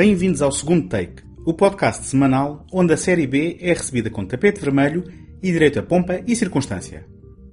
Bem-vindos 0.00 0.40
ao 0.40 0.50
segundo 0.50 0.88
take, 0.88 1.22
o 1.44 1.52
podcast 1.52 2.06
semanal 2.06 2.64
onde 2.72 2.94
a 2.94 2.96
série 2.96 3.26
B 3.26 3.58
é 3.60 3.74
recebida 3.74 4.08
com 4.08 4.24
tapete 4.24 4.58
vermelho 4.58 5.04
e 5.42 5.52
direito 5.52 5.78
a 5.78 5.82
pompa 5.82 6.22
e 6.26 6.34
circunstância. 6.34 7.04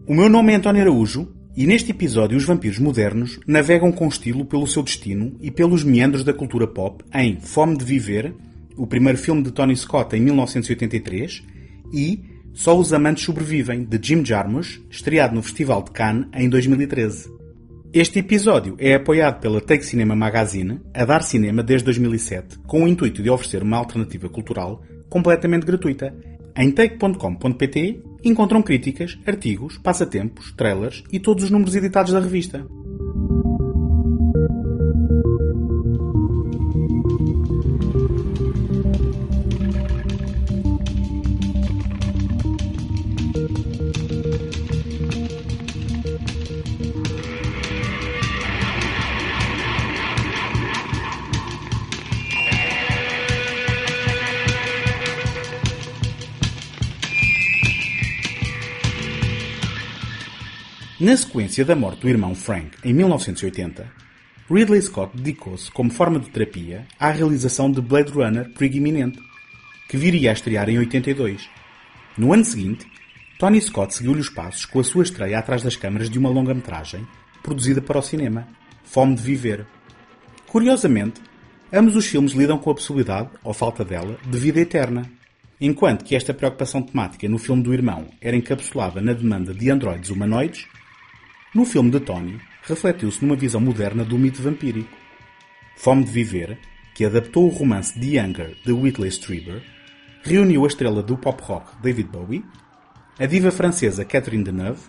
O 0.08 0.16
meu 0.16 0.30
nome 0.30 0.54
é 0.54 0.56
António 0.56 0.82
Araújo 0.82 1.28
e 1.58 1.68
neste 1.68 1.92
episódio 1.92 2.38
os 2.38 2.46
vampiros 2.46 2.80
modernos 2.80 3.38
navegam 3.46 3.92
com 3.92 4.08
estilo 4.08 4.46
pelo 4.46 4.66
seu 4.66 4.82
destino 4.82 5.36
e 5.42 5.52
pelos 5.52 5.84
meandros 5.84 6.24
da 6.24 6.34
cultura 6.34 6.66
pop 6.66 7.04
em 7.14 7.38
Fome 7.38 7.78
de 7.78 7.84
Viver, 7.84 8.34
o 8.78 8.88
primeiro 8.88 9.18
filme 9.18 9.44
de 9.44 9.52
Tony 9.52 9.76
Scott 9.76 10.16
em 10.16 10.22
1983, 10.22 11.44
e 11.92 12.24
Só 12.54 12.80
os 12.80 12.94
Amantes 12.94 13.26
Sobrevivem, 13.26 13.84
de 13.84 14.00
Jim 14.02 14.24
Jarmusch, 14.24 14.80
estreado 14.90 15.36
no 15.36 15.44
Festival 15.44 15.84
de 15.84 15.92
Cannes 15.92 16.28
em 16.34 16.48
2013. 16.48 17.30
Este 17.94 18.20
episódio 18.20 18.76
é 18.80 18.94
apoiado 18.94 19.40
pela 19.40 19.62
Take 19.62 19.86
Cinema 19.86 20.14
Magazine, 20.14 20.82
a 20.94 21.06
dar 21.06 21.24
cinema 21.24 21.64
desde 21.64 21.86
2007, 21.86 22.60
com 22.68 22.84
o 22.84 22.88
intuito 22.88 23.24
de 23.24 23.30
oferecer 23.30 23.64
uma 23.64 23.78
alternativa 23.78 24.28
cultural 24.28 24.84
completamente 25.10 25.66
gratuita. 25.66 26.14
Em 26.56 26.70
take.com.pt 26.70 28.04
encontram 28.26 28.62
críticas, 28.62 29.18
artigos, 29.26 29.78
passatempos, 29.78 30.52
trailers 30.52 31.02
e 31.12 31.20
todos 31.20 31.46
os 31.46 31.50
números 31.50 31.76
editados 31.76 32.12
da 32.12 32.20
revista. 32.20 32.68
Na 61.08 61.16
sequência 61.16 61.64
da 61.64 61.74
morte 61.74 62.02
do 62.02 62.10
irmão 62.10 62.36
Frank 62.36 62.72
em 62.84 62.94
1980, 62.94 63.90
Ridley 64.52 64.82
Scott 64.82 65.16
dedicou-se, 65.16 65.72
como 65.72 65.90
forma 65.90 66.20
de 66.20 66.30
terapia, 66.30 66.86
à 67.00 67.10
realização 67.12 67.72
de 67.72 67.80
Blade 67.80 68.12
Runner 68.12 68.50
Perigo 68.50 68.76
Iminente, 68.76 69.18
que 69.88 69.96
viria 69.96 70.32
a 70.32 70.34
estrear 70.34 70.68
em 70.68 70.78
82. 70.78 71.50
No 72.18 72.34
ano 72.34 72.44
seguinte, 72.44 72.86
Tony 73.40 73.62
Scott 73.62 73.96
seguiu-lhe 73.96 74.20
os 74.20 74.28
passos 74.28 74.66
com 74.66 74.82
a 74.82 74.84
sua 74.84 75.04
estreia 75.04 75.40
atrás 75.40 75.64
das 75.64 75.78
câmaras 75.78 76.10
de 76.10 76.20
uma 76.20 76.28
longa-metragem 76.28 77.08
produzida 77.42 77.82
para 77.82 78.00
o 78.00 78.02
cinema, 78.02 78.46
Fome 78.84 79.16
de 79.16 79.22
Viver. 79.22 79.66
Curiosamente, 80.46 81.22
ambos 81.72 81.96
os 81.96 82.06
filmes 82.06 82.34
lidam 82.34 82.58
com 82.58 82.70
a 82.70 82.76
possibilidade, 82.76 83.30
ou 83.46 83.54
falta 83.54 83.86
dela, 83.86 84.20
de 84.30 84.38
vida 84.38 84.60
eterna. 84.60 85.10
Enquanto 85.62 86.04
que 86.04 86.18
esta 86.18 86.34
preocupação 86.34 86.82
temática 86.82 87.30
no 87.30 87.38
filme 87.38 87.64
do 87.64 87.74
irmão 87.74 88.08
era 88.20 88.36
encapsulada 88.36 89.00
na 89.00 89.14
demanda 89.14 89.54
de 89.54 89.72
androides 89.72 90.10
humanoides, 90.10 90.68
no 91.54 91.66
filme 91.66 91.90
de 91.90 92.00
Tony, 92.00 92.40
refletiu-se 92.64 93.24
numa 93.24 93.36
visão 93.36 93.62
moderna 93.62 94.04
do 94.04 94.18
mito 94.18 94.42
vampírico. 94.42 94.96
Fome 95.76 96.04
de 96.04 96.12
Viver, 96.12 96.58
que 96.94 97.06
adaptou 97.06 97.46
o 97.46 97.50
romance 97.50 97.98
The 98.00 98.20
Younger 98.20 98.58
de 98.66 98.72
Whitley 98.72 99.10
Strieber, 99.10 99.64
reuniu 100.24 100.66
a 100.66 100.68
estrela 100.68 101.02
do 101.02 101.18
pop 101.18 101.42
rock 101.44 101.82
David 101.82 102.10
Bowie, 102.10 102.44
a 103.18 103.26
diva 103.26 103.52
francesa 103.52 104.04
Catherine 104.04 104.44
Deneuve 104.44 104.82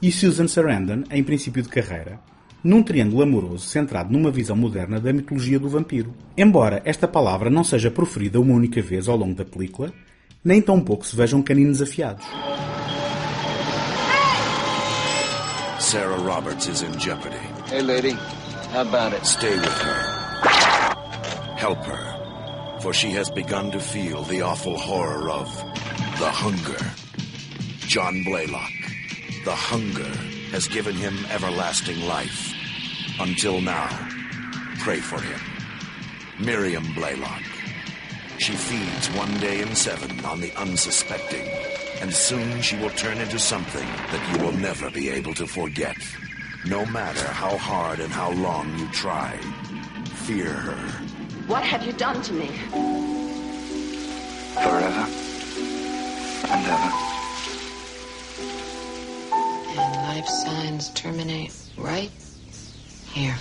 e 0.00 0.12
Susan 0.12 0.46
Sarandon 0.46 1.02
em 1.10 1.24
princípio 1.24 1.62
de 1.62 1.68
carreira, 1.68 2.20
num 2.62 2.82
triângulo 2.82 3.22
amoroso 3.22 3.66
centrado 3.66 4.12
numa 4.12 4.30
visão 4.30 4.56
moderna 4.56 5.00
da 5.00 5.12
mitologia 5.12 5.58
do 5.58 5.68
vampiro. 5.68 6.14
Embora 6.36 6.82
esta 6.84 7.08
palavra 7.08 7.50
não 7.50 7.64
seja 7.64 7.90
proferida 7.90 8.40
uma 8.40 8.54
única 8.54 8.80
vez 8.80 9.08
ao 9.08 9.16
longo 9.16 9.34
da 9.34 9.44
película, 9.44 9.92
nem 10.44 10.62
tão 10.62 10.80
pouco 10.80 11.06
se 11.06 11.16
vejam 11.16 11.42
caninos 11.42 11.82
afiados. 11.82 12.24
Sarah 15.86 16.18
Roberts 16.18 16.66
is 16.66 16.82
in 16.82 16.98
jeopardy. 16.98 17.36
Hey, 17.66 17.80
lady, 17.80 18.10
how 18.72 18.82
about 18.82 19.12
it? 19.12 19.24
Stay 19.24 19.54
with 19.54 19.78
her. 19.82 19.98
Help 21.56 21.78
her, 21.84 22.78
for 22.80 22.92
she 22.92 23.10
has 23.12 23.30
begun 23.30 23.70
to 23.70 23.78
feel 23.78 24.22
the 24.22 24.42
awful 24.42 24.76
horror 24.76 25.30
of 25.30 25.46
the 26.18 26.28
hunger. 26.28 26.84
John 27.86 28.24
Blaylock, 28.24 28.72
the 29.44 29.54
hunger 29.54 30.10
has 30.50 30.66
given 30.66 30.96
him 30.96 31.24
everlasting 31.30 32.00
life. 32.08 32.52
Until 33.20 33.60
now, 33.60 33.86
pray 34.80 34.98
for 34.98 35.20
him. 35.20 35.40
Miriam 36.40 36.94
Blaylock. 36.94 37.42
She 38.38 38.54
feeds 38.54 39.08
one 39.12 39.38
day 39.38 39.60
in 39.62 39.72
seven 39.76 40.24
on 40.24 40.40
the 40.40 40.52
unsuspecting, 40.56 41.46
and 42.06 42.14
soon 42.14 42.62
she 42.62 42.76
will 42.76 42.90
turn 42.90 43.18
into 43.18 43.36
something 43.36 43.88
that 44.12 44.22
you 44.30 44.44
will 44.44 44.56
never 44.58 44.88
be 44.92 45.08
able 45.08 45.34
to 45.34 45.44
forget. 45.44 45.96
No 46.64 46.86
matter 46.86 47.26
how 47.42 47.58
hard 47.58 47.98
and 47.98 48.12
how 48.12 48.30
long 48.30 48.66
you 48.78 48.86
try, 48.92 49.36
fear 50.26 50.52
her. 50.52 50.78
What 51.48 51.64
have 51.64 51.82
you 51.84 51.92
done 51.94 52.22
to 52.22 52.32
me? 52.32 52.46
Forever 54.54 55.04
and 56.54 56.62
ever. 56.76 56.92
And 59.82 59.92
life 60.06 60.28
signs 60.28 60.90
terminate 60.90 61.54
right 61.76 62.12
here. 63.14 63.34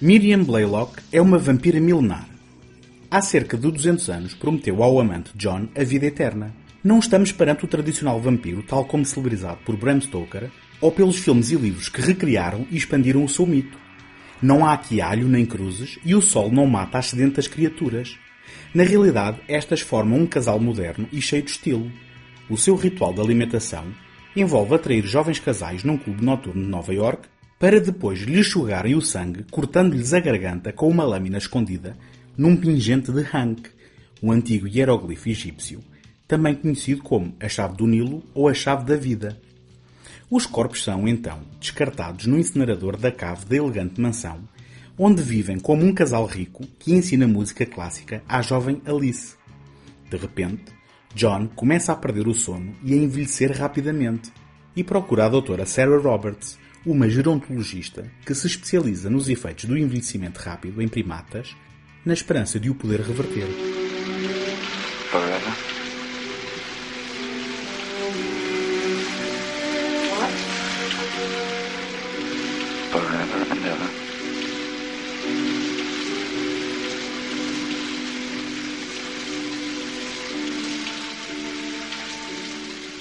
Miriam 0.00 0.42
Blaylock 0.42 1.00
é 1.12 1.22
uma 1.22 1.38
vampira 1.38 1.78
milenar. 1.78 2.31
Há 3.14 3.20
cerca 3.20 3.58
de 3.58 3.70
200 3.70 4.08
anos 4.08 4.32
prometeu 4.32 4.82
ao 4.82 4.98
amante 4.98 5.32
John 5.34 5.68
a 5.76 5.84
vida 5.84 6.06
eterna. 6.06 6.50
Não 6.82 6.98
estamos 6.98 7.30
perante 7.30 7.62
o 7.62 7.68
tradicional 7.68 8.18
vampiro 8.18 8.62
tal 8.62 8.86
como 8.86 9.04
celebrizado 9.04 9.58
por 9.66 9.76
Bram 9.76 10.00
Stoker 10.00 10.50
ou 10.80 10.90
pelos 10.90 11.18
filmes 11.18 11.50
e 11.50 11.56
livros 11.56 11.90
que 11.90 12.00
recriaram 12.00 12.66
e 12.70 12.76
expandiram 12.78 13.22
o 13.22 13.28
seu 13.28 13.46
mito. 13.46 13.76
Não 14.40 14.64
há 14.64 14.72
aqui 14.72 15.02
alho 15.02 15.28
nem 15.28 15.44
cruzes 15.44 15.98
e 16.06 16.14
o 16.14 16.22
sol 16.22 16.50
não 16.50 16.66
mata 16.66 16.96
as 16.96 17.08
sedentas 17.08 17.46
criaturas. 17.46 18.16
Na 18.74 18.82
realidade, 18.82 19.42
estas 19.46 19.82
formam 19.82 20.20
um 20.20 20.26
casal 20.26 20.58
moderno 20.58 21.06
e 21.12 21.20
cheio 21.20 21.42
de 21.42 21.50
estilo. 21.50 21.92
O 22.48 22.56
seu 22.56 22.74
ritual 22.76 23.12
de 23.12 23.20
alimentação 23.20 23.84
envolve 24.34 24.74
atrair 24.74 25.04
jovens 25.04 25.38
casais 25.38 25.84
num 25.84 25.98
clube 25.98 26.24
noturno 26.24 26.62
de 26.62 26.68
Nova 26.70 26.94
York 26.94 27.28
para 27.58 27.78
depois 27.78 28.20
lhes 28.20 28.48
sugarem 28.48 28.94
o 28.94 29.02
sangue, 29.02 29.44
cortando-lhes 29.50 30.14
a 30.14 30.18
garganta 30.18 30.72
com 30.72 30.88
uma 30.88 31.04
lâmina 31.04 31.36
escondida 31.36 31.94
num 32.36 32.56
pingente 32.56 33.12
de 33.12 33.22
Hank, 33.22 33.70
um 34.22 34.32
antigo 34.32 34.66
hieroglifo 34.66 35.28
egípcio, 35.28 35.80
também 36.26 36.54
conhecido 36.54 37.02
como 37.02 37.34
a 37.40 37.48
chave 37.48 37.76
do 37.76 37.86
Nilo 37.86 38.22
ou 38.34 38.48
a 38.48 38.54
chave 38.54 38.84
da 38.84 38.96
vida. 38.96 39.40
Os 40.30 40.46
corpos 40.46 40.82
são, 40.82 41.06
então, 41.06 41.40
descartados 41.60 42.26
no 42.26 42.38
incinerador 42.38 42.96
da 42.96 43.12
cave 43.12 43.44
da 43.44 43.56
elegante 43.56 44.00
mansão, 44.00 44.40
onde 44.96 45.22
vivem 45.22 45.58
como 45.58 45.84
um 45.84 45.92
casal 45.92 46.24
rico 46.24 46.66
que 46.78 46.94
ensina 46.94 47.26
música 47.26 47.66
clássica 47.66 48.22
à 48.28 48.40
jovem 48.40 48.80
Alice. 48.86 49.34
De 50.08 50.16
repente, 50.16 50.72
John 51.14 51.48
começa 51.48 51.92
a 51.92 51.96
perder 51.96 52.26
o 52.26 52.34
sono 52.34 52.74
e 52.82 52.94
a 52.94 52.96
envelhecer 52.96 53.52
rapidamente, 53.52 54.32
e 54.74 54.82
procura 54.82 55.26
a 55.26 55.28
doutora 55.28 55.66
Sarah 55.66 55.98
Roberts, 55.98 56.58
uma 56.84 57.08
gerontologista 57.08 58.10
que 58.24 58.34
se 58.34 58.46
especializa 58.46 59.10
nos 59.10 59.28
efeitos 59.28 59.66
do 59.66 59.76
envelhecimento 59.76 60.40
rápido 60.40 60.80
em 60.80 60.88
primatas, 60.88 61.54
na 62.04 62.12
esperança 62.12 62.58
de 62.58 62.68
o 62.68 62.74
poder 62.74 63.00
reverter. 63.00 63.46
Forever. 65.10 65.52
Forever 72.90 73.42
and 73.50 73.66
ever. 73.66 73.90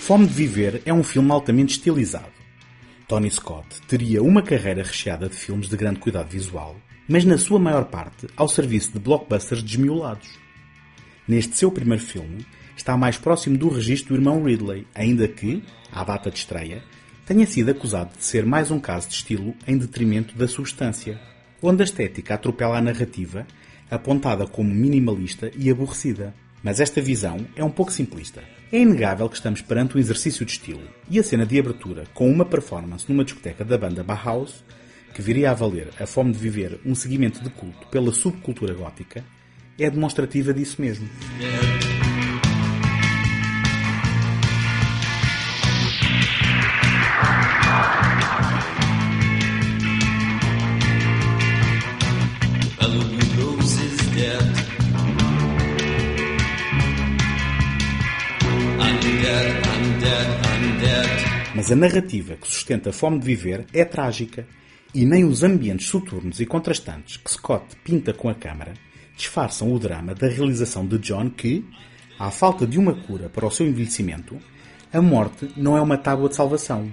Fome 0.02 0.28
de 0.28 0.34
Viver 0.34 0.82
é 0.86 0.94
um 0.94 1.04
filme 1.04 1.32
altamente 1.32 1.72
estilizado. 1.74 2.26
Tony 3.08 3.32
Scott 3.32 3.82
teria 3.88 4.22
uma 4.22 4.42
carreira 4.42 4.84
recheada 4.84 5.28
de 5.28 5.36
filmes 5.36 5.68
de 5.68 5.76
grande 5.76 6.00
cuidado 6.00 6.30
visual, 6.30 6.76
mas 7.12 7.26
na 7.26 7.38
sua 7.38 7.60
maior 7.60 7.84
parte 7.88 8.26
ao 8.38 8.48
serviço 8.48 8.94
de 8.94 9.00
blockbusters 9.00 9.62
desmiolados. 9.62 10.30
Neste 11.28 11.58
seu 11.58 11.70
primeiro 11.70 12.02
filme, 12.02 12.46
está 12.74 12.96
mais 12.96 13.18
próximo 13.18 13.58
do 13.58 13.68
registro 13.68 14.16
do 14.16 14.22
irmão 14.22 14.42
Ridley, 14.42 14.88
ainda 14.96 15.28
que, 15.28 15.62
à 15.92 16.06
data 16.06 16.32
de 16.32 16.38
estreia, 16.38 16.82
tenha 17.26 17.46
sido 17.46 17.70
acusado 17.70 18.12
de 18.18 18.24
ser 18.24 18.46
mais 18.46 18.72
um 18.72 18.80
caso 18.80 19.10
de 19.10 19.16
estilo 19.16 19.54
em 19.68 19.78
detrimento 19.78 20.38
da 20.38 20.48
substância, 20.48 21.20
onde 21.62 21.82
a 21.82 21.86
estética 21.86 22.36
atropela 22.36 22.78
a 22.78 22.82
narrativa, 22.82 23.46
apontada 23.90 24.48
como 24.48 24.74
minimalista 24.74 25.52
e 25.54 25.70
aborrecida. 25.70 26.34
Mas 26.64 26.80
esta 26.80 27.02
visão 27.02 27.46
é 27.58 27.64
um 27.64 27.70
pouco 27.70 27.92
simplista. 27.92 28.42
É 28.72 28.80
inegável 28.80 29.28
que 29.28 29.36
estamos 29.36 29.60
perante 29.60 29.98
um 29.98 30.00
exercício 30.00 30.46
de 30.46 30.54
estilo, 30.54 30.88
e 31.10 31.20
a 31.20 31.24
cena 31.24 31.46
de 31.46 31.60
abertura, 31.60 32.06
com 32.14 32.32
uma 32.32 32.46
performance 32.46 33.04
numa 33.10 33.26
discoteca 33.26 33.66
da 33.66 33.78
banda 33.78 34.02
Bauhaus, 34.02 34.64
que 35.14 35.22
viria 35.22 35.52
a 35.52 35.54
valer 35.54 35.90
a 36.00 36.06
fome 36.06 36.32
de 36.32 36.40
viver 36.40 36.80
um 36.86 36.96
seguimento 36.96 37.44
de 37.44 37.50
culto 37.50 37.88
pela 37.88 38.12
subcultura 38.12 38.74
gótica, 38.74 39.24
é 39.78 39.90
demonstrativa 39.90 40.54
disso 40.54 40.82
mesmo. 40.82 41.08
Mas 61.54 61.72
a 61.72 61.76
narrativa 61.76 62.36
que 62.38 62.48
sustenta 62.48 62.90
a 62.90 62.94
fome 62.94 63.20
de 63.20 63.26
viver 63.26 63.68
é 63.72 63.86
trágica 63.86 64.48
e 64.94 65.06
nem 65.06 65.24
os 65.24 65.44
ambientes 65.44 65.88
soturnos 65.88 66.40
e 66.40 66.46
contrastantes 66.46 67.18
que 67.18 67.32
Scott 67.32 67.76
pinta 67.84 68.14
com 68.14 68.30
a 68.30 68.36
câmara 68.36 68.74
disfarçam 69.16 69.72
o 69.72 69.80
drama 69.80 70.14
da 70.14 70.28
realização 70.28 70.86
de 70.86 70.98
John 70.98 71.30
que, 71.30 71.66
à 72.20 72.32
falta 72.32 72.66
de 72.66 72.78
uma 72.78 72.94
cura 72.94 73.30
para 73.30 73.46
o 73.46 73.52
seu 73.52 73.68
envelhecimento, 73.68 74.38
a 74.92 75.02
morte 75.02 75.50
não 75.56 75.78
é 75.78 75.82
uma 75.82 75.98
tábua 75.98 76.28
de 76.28 76.36
salvação. 76.36 76.92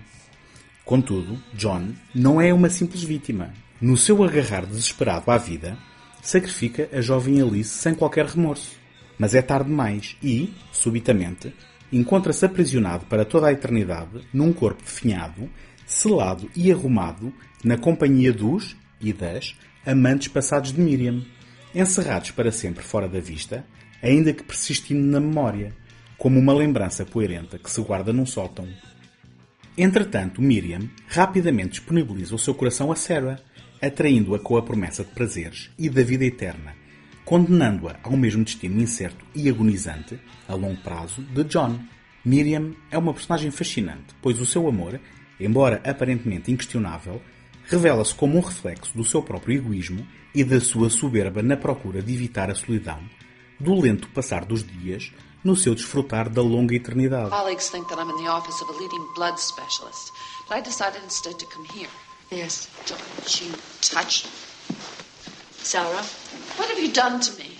Contudo, 0.84 1.42
John 1.54 1.88
não 2.14 2.40
é 2.40 2.52
uma 2.52 2.70
simples 2.70 3.02
vítima. 3.02 3.52
No 3.80 3.96
seu 3.96 4.22
agarrar 4.22 4.66
desesperado 4.66 5.30
à 5.30 5.38
vida, 5.38 5.76
sacrifica 6.22 6.88
a 6.92 7.00
jovem 7.00 7.40
Alice 7.40 7.70
sem 7.70 7.94
qualquer 7.94 8.26
remorso. 8.26 8.76
Mas 9.18 9.34
é 9.34 9.42
tarde 9.42 9.68
demais 9.68 10.16
e, 10.22 10.54
subitamente, 10.70 11.52
encontra-se 11.92 12.44
aprisionado 12.44 13.04
para 13.06 13.24
toda 13.24 13.48
a 13.48 13.52
eternidade 13.52 14.26
num 14.32 14.52
corpo 14.52 14.82
definhado, 14.82 15.48
selado 15.88 16.50
e 16.54 16.70
arrumado 16.70 17.32
na 17.64 17.78
companhia 17.78 18.32
dos 18.32 18.76
e 19.00 19.12
das 19.12 19.56
amantes 19.86 20.28
passados 20.28 20.70
de 20.70 20.80
Miriam, 20.80 21.24
encerrados 21.74 22.30
para 22.30 22.52
sempre 22.52 22.84
fora 22.84 23.08
da 23.08 23.18
vista, 23.20 23.64
ainda 24.02 24.32
que 24.32 24.44
persistindo 24.44 25.04
na 25.06 25.18
memória, 25.18 25.74
como 26.18 26.38
uma 26.38 26.52
lembrança 26.52 27.06
poerenta 27.06 27.58
que 27.58 27.70
se 27.70 27.80
guarda 27.80 28.12
num 28.12 28.26
sótão. 28.26 28.68
Entretanto, 29.76 30.42
Miriam 30.42 30.90
rapidamente 31.08 31.70
disponibiliza 31.70 32.34
o 32.34 32.38
seu 32.38 32.54
coração 32.54 32.92
a 32.92 32.96
Sarah, 32.96 33.40
atraindo-a 33.80 34.38
com 34.38 34.56
a 34.56 34.62
promessa 34.62 35.04
de 35.04 35.10
prazeres 35.10 35.70
e 35.78 35.88
da 35.88 36.02
vida 36.02 36.24
eterna, 36.24 36.74
condenando-a 37.24 37.96
ao 38.02 38.16
mesmo 38.16 38.44
destino 38.44 38.82
incerto 38.82 39.24
e 39.34 39.48
agonizante, 39.48 40.20
a 40.46 40.54
longo 40.54 40.82
prazo, 40.82 41.22
de 41.22 41.44
John. 41.44 41.78
Miriam 42.24 42.74
é 42.90 42.98
uma 42.98 43.14
personagem 43.14 43.50
fascinante, 43.50 44.14
pois 44.20 44.40
o 44.40 44.46
seu 44.46 44.68
amor, 44.68 45.00
embora 45.40 45.80
aparentemente 45.84 46.50
inquestionável, 46.50 47.20
revela-se 47.64 48.14
como 48.14 48.38
um 48.38 48.40
reflexo 48.40 48.96
do 48.96 49.04
seu 49.04 49.22
próprio 49.22 49.56
egoísmo 49.56 50.06
e 50.34 50.44
da 50.44 50.60
sua 50.60 50.90
soberba 50.90 51.42
na 51.42 51.56
procura 51.56 52.02
de 52.02 52.14
evitar 52.14 52.50
a 52.50 52.54
solidão, 52.54 52.98
do 53.58 53.74
lento 53.74 54.08
passar 54.10 54.44
dos 54.44 54.64
dias, 54.64 55.12
no 55.44 55.54
seu 55.54 55.74
desfrutar 55.74 56.28
da 56.28 56.42
longa 56.42 56.74
eternidade. 56.74 57.30
Colleagues 57.30 57.70
think 57.70 57.88
that 57.88 57.98
I'm 57.98 58.10
in 58.10 58.24
the 58.24 58.30
office 58.30 58.60
of 58.62 58.70
a 58.70 58.72
leading 58.72 59.06
blood 59.14 59.38
specialist, 59.38 60.12
but 60.48 60.58
I 60.58 60.60
decided 60.60 61.02
instead 61.04 61.38
to 61.38 61.46
come 61.46 61.66
here. 61.72 61.88
Yes. 62.30 62.68
Don't 62.86 63.40
you 63.40 63.52
touch 63.80 64.26
Sarah? 65.62 66.04
What 66.56 66.68
have 66.68 66.78
you 66.78 66.92
done 66.92 67.20
to 67.20 67.38
me? 67.38 67.56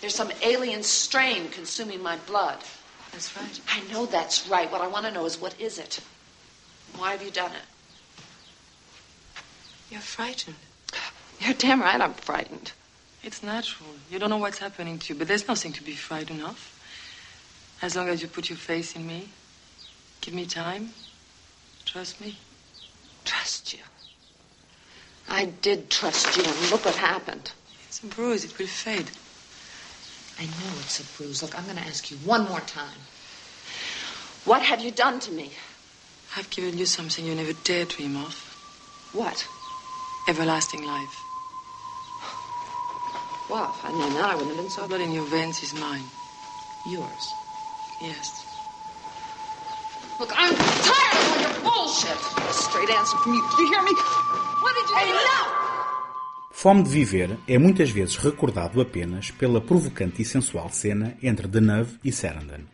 There's 0.00 0.14
some 0.14 0.30
alien 0.42 0.82
strain 0.82 1.48
consuming 1.50 2.02
my 2.02 2.16
blood. 2.26 2.58
That's 3.12 3.36
right. 3.36 3.60
I 3.68 3.82
know 3.92 4.06
that's 4.06 4.48
right. 4.48 4.70
What 4.70 4.80
I 4.80 4.88
want 4.88 5.06
to 5.06 5.12
know 5.12 5.26
is 5.26 5.40
what 5.40 5.60
is 5.60 5.78
it? 5.78 6.00
Why 6.96 7.12
have 7.12 7.22
you 7.22 7.30
done 7.30 7.52
it? 7.52 7.62
You're 9.90 10.00
frightened. 10.00 10.56
You're 11.40 11.54
damn 11.54 11.80
right 11.80 12.00
I'm 12.00 12.14
frightened. 12.14 12.72
It's 13.22 13.42
natural. 13.42 13.90
You 14.10 14.18
don't 14.18 14.30
know 14.30 14.38
what's 14.38 14.58
happening 14.58 14.98
to 14.98 15.12
you, 15.12 15.18
but 15.18 15.28
there's 15.28 15.46
nothing 15.46 15.72
to 15.74 15.82
be 15.82 15.92
frightened 15.92 16.42
of. 16.42 16.68
As 17.82 17.96
long 17.96 18.08
as 18.08 18.22
you 18.22 18.28
put 18.28 18.48
your 18.48 18.58
faith 18.58 18.96
in 18.96 19.06
me, 19.06 19.28
give 20.20 20.34
me 20.34 20.46
time, 20.46 20.90
trust 21.84 22.20
me. 22.20 22.36
Trust 23.24 23.72
you. 23.72 23.80
I 25.28 25.46
did 25.46 25.90
trust 25.90 26.36
you, 26.36 26.44
and 26.44 26.70
look 26.70 26.84
what 26.84 26.96
happened. 26.96 27.52
It's 27.86 28.02
a 28.02 28.06
bruise, 28.06 28.44
it 28.44 28.58
will 28.58 28.66
fade. 28.66 29.10
I 30.38 30.44
know 30.44 30.72
it's 30.80 31.00
a 31.00 31.04
bruise. 31.16 31.42
Look, 31.42 31.56
I'm 31.56 31.64
going 31.64 31.76
to 31.76 31.82
ask 31.82 32.10
you 32.10 32.16
one 32.18 32.48
more 32.48 32.60
time. 32.60 32.98
What 34.44 34.62
have 34.62 34.80
you 34.80 34.90
done 34.90 35.20
to 35.20 35.30
me? 35.30 35.52
I've 36.36 36.48
given 36.50 36.78
you 36.78 36.86
something 36.86 37.24
you 37.24 37.34
never 37.34 37.52
dare 37.64 37.84
dream 37.84 38.16
of 38.16 38.34
What? 39.12 39.46
everlasting 40.28 40.84
life. 40.86 41.16
Well, 43.50 43.74
if 43.76 43.84
I'd 43.84 43.92
known 43.92 44.14
that, 44.14 44.30
I 44.30 44.34
wouldn't 44.36 44.54
have 44.54 44.62
been 44.64 44.70
so 44.70 44.86
blood 44.86 45.00
in 45.00 45.12
your 45.12 45.26
veins 45.26 45.62
is 45.62 45.74
mine. 45.74 46.04
Yours. 46.88 47.24
Yes. 48.00 48.46
Look, 50.18 50.32
I'm 50.36 50.54
tired 50.54 51.16
of 51.18 51.26
all 51.28 51.40
your 51.42 51.54
bullshit. 51.62 52.16
A 52.48 52.52
straight 52.52 52.90
answer 52.90 53.16
from 53.18 53.34
you. 53.34 53.42
Did 53.50 53.58
you 53.58 53.68
hear 53.68 53.82
me? 53.82 53.92
What 54.62 54.74
did 54.76 54.88
you 54.88 54.96
Hey, 54.96 55.12
no! 55.12 55.52
Fome 56.52 56.82
de 56.84 56.88
Viver 56.90 57.38
é 57.48 57.58
muitas 57.58 57.90
vezes 57.90 58.16
recordado 58.16 58.80
apenas 58.80 59.30
pela 59.32 59.60
provocante 59.60 60.22
e 60.22 60.24
sensual 60.24 60.70
cena 60.70 61.16
entre 61.22 61.48
Deneuve 61.48 61.98
e 62.04 62.12
Sarandon. 62.12 62.64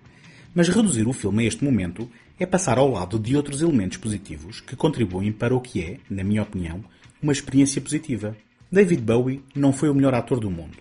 Mas 0.55 0.69
reduzir 0.69 1.09
o 1.09 1.13
filme 1.13 1.45
a 1.45 1.49
este 1.49 1.65
momento 1.65 2.09
é 2.39 2.47
passar 2.47 2.79
ao 2.79 2.91
lado 2.91 3.19
de 3.19 3.37
outros 3.37 3.63
elementos 3.63 3.99
positivos 3.99 4.61
que 4.61 4.77
contribuem 4.77 5.33
para 5.33 5.55
o 5.55 5.61
que 5.61 5.83
é, 5.83 5.99
na 6.09 6.23
minha 6.23 6.43
opinião, 6.43 6.85
uma 7.23 7.33
experiência 7.33 7.81
positiva. 7.81 8.37
David 8.71 9.03
Bowie 9.03 9.43
não 9.55 9.73
foi 9.73 9.89
o 9.89 9.95
melhor 9.95 10.15
ator 10.15 10.39
do 10.39 10.51
mundo. 10.51 10.79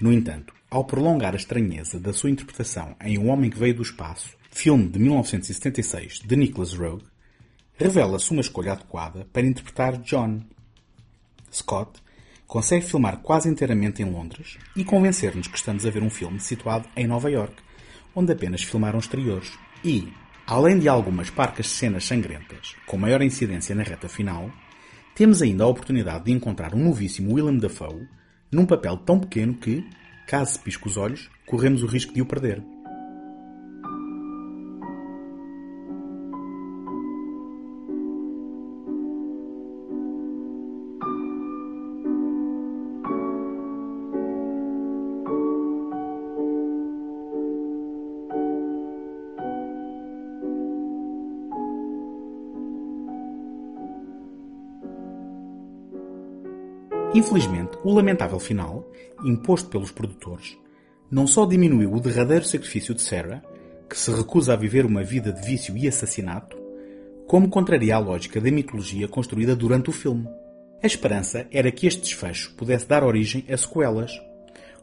No 0.00 0.12
entanto, 0.12 0.54
ao 0.70 0.84
prolongar 0.84 1.34
a 1.34 1.36
estranheza 1.36 2.00
da 2.00 2.12
sua 2.12 2.30
interpretação 2.30 2.96
em 3.00 3.18
Um 3.18 3.28
Homem 3.30 3.50
que 3.50 3.58
Veio 3.58 3.74
do 3.74 3.82
Espaço, 3.82 4.30
filme 4.50 4.88
de 4.88 4.98
1976 4.98 6.20
de 6.24 6.36
Nicholas 6.36 6.72
Rogue, 6.72 7.04
revela-se 7.76 8.30
uma 8.30 8.40
escolha 8.40 8.72
adequada 8.72 9.26
para 9.32 9.46
interpretar 9.46 9.98
John. 9.98 10.40
Scott 11.52 12.02
consegue 12.46 12.86
filmar 12.86 13.18
quase 13.18 13.48
inteiramente 13.48 14.02
em 14.02 14.10
Londres 14.10 14.58
e 14.74 14.84
convencer-nos 14.84 15.48
que 15.48 15.56
estamos 15.56 15.84
a 15.84 15.90
ver 15.90 16.02
um 16.02 16.10
filme 16.10 16.40
situado 16.40 16.88
em 16.96 17.06
Nova 17.06 17.30
York, 17.30 17.54
onde 18.14 18.32
apenas 18.32 18.62
filmaram 18.62 18.98
exteriores. 18.98 19.52
E, 19.84 20.08
além 20.46 20.78
de 20.78 20.88
algumas 20.88 21.30
parcas 21.30 21.68
cenas 21.68 22.04
sangrentas, 22.04 22.74
com 22.86 22.96
maior 22.96 23.22
incidência 23.22 23.74
na 23.74 23.82
reta 23.82 24.08
final, 24.08 24.50
temos 25.14 25.40
ainda 25.40 25.64
a 25.64 25.68
oportunidade 25.68 26.24
de 26.24 26.32
encontrar 26.32 26.74
um 26.74 26.82
novíssimo 26.84 27.34
Willem 27.34 27.58
Dafoe 27.58 28.08
num 28.50 28.66
papel 28.66 28.96
tão 28.98 29.18
pequeno 29.18 29.54
que, 29.54 29.84
caso 30.26 30.52
se 30.52 30.58
pisque 30.58 30.86
os 30.86 30.96
olhos, 30.96 31.30
corremos 31.46 31.82
o 31.82 31.86
risco 31.86 32.12
de 32.12 32.20
o 32.20 32.26
perder. 32.26 32.62
Infelizmente, 57.14 57.78
o 57.84 57.94
lamentável 57.94 58.40
final, 58.40 58.90
imposto 59.24 59.68
pelos 59.68 59.92
produtores, 59.92 60.58
não 61.08 61.28
só 61.28 61.46
diminuiu 61.46 61.94
o 61.94 62.00
derradeiro 62.00 62.44
sacrifício 62.44 62.92
de 62.92 63.02
Sarah, 63.02 63.40
que 63.88 63.96
se 63.96 64.10
recusa 64.10 64.52
a 64.52 64.56
viver 64.56 64.84
uma 64.84 65.04
vida 65.04 65.32
de 65.32 65.40
vício 65.46 65.76
e 65.76 65.86
assassinato, 65.86 66.58
como 67.28 67.48
contraria 67.48 67.94
a 67.94 68.00
lógica 68.00 68.40
da 68.40 68.50
mitologia 68.50 69.06
construída 69.06 69.54
durante 69.54 69.90
o 69.90 69.92
filme. 69.92 70.26
A 70.82 70.86
esperança 70.86 71.46
era 71.52 71.70
que 71.70 71.86
este 71.86 72.02
desfecho 72.02 72.52
pudesse 72.56 72.88
dar 72.88 73.04
origem 73.04 73.44
a 73.48 73.56
sequelas. 73.56 74.10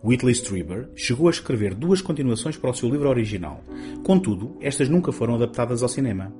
Whitley 0.01 0.33
Strieber 0.33 0.89
chegou 0.95 1.27
a 1.27 1.31
escrever 1.31 1.75
duas 1.75 2.01
continuações 2.01 2.55
para 2.55 2.71
o 2.71 2.73
seu 2.73 2.89
livro 2.89 3.09
original, 3.09 3.61
contudo, 4.03 4.57
estas 4.61 4.87
nunca 4.87 5.11
foram 5.11 5.35
adaptadas 5.35 5.83
ao 5.83 5.89
cinema. 5.89 6.33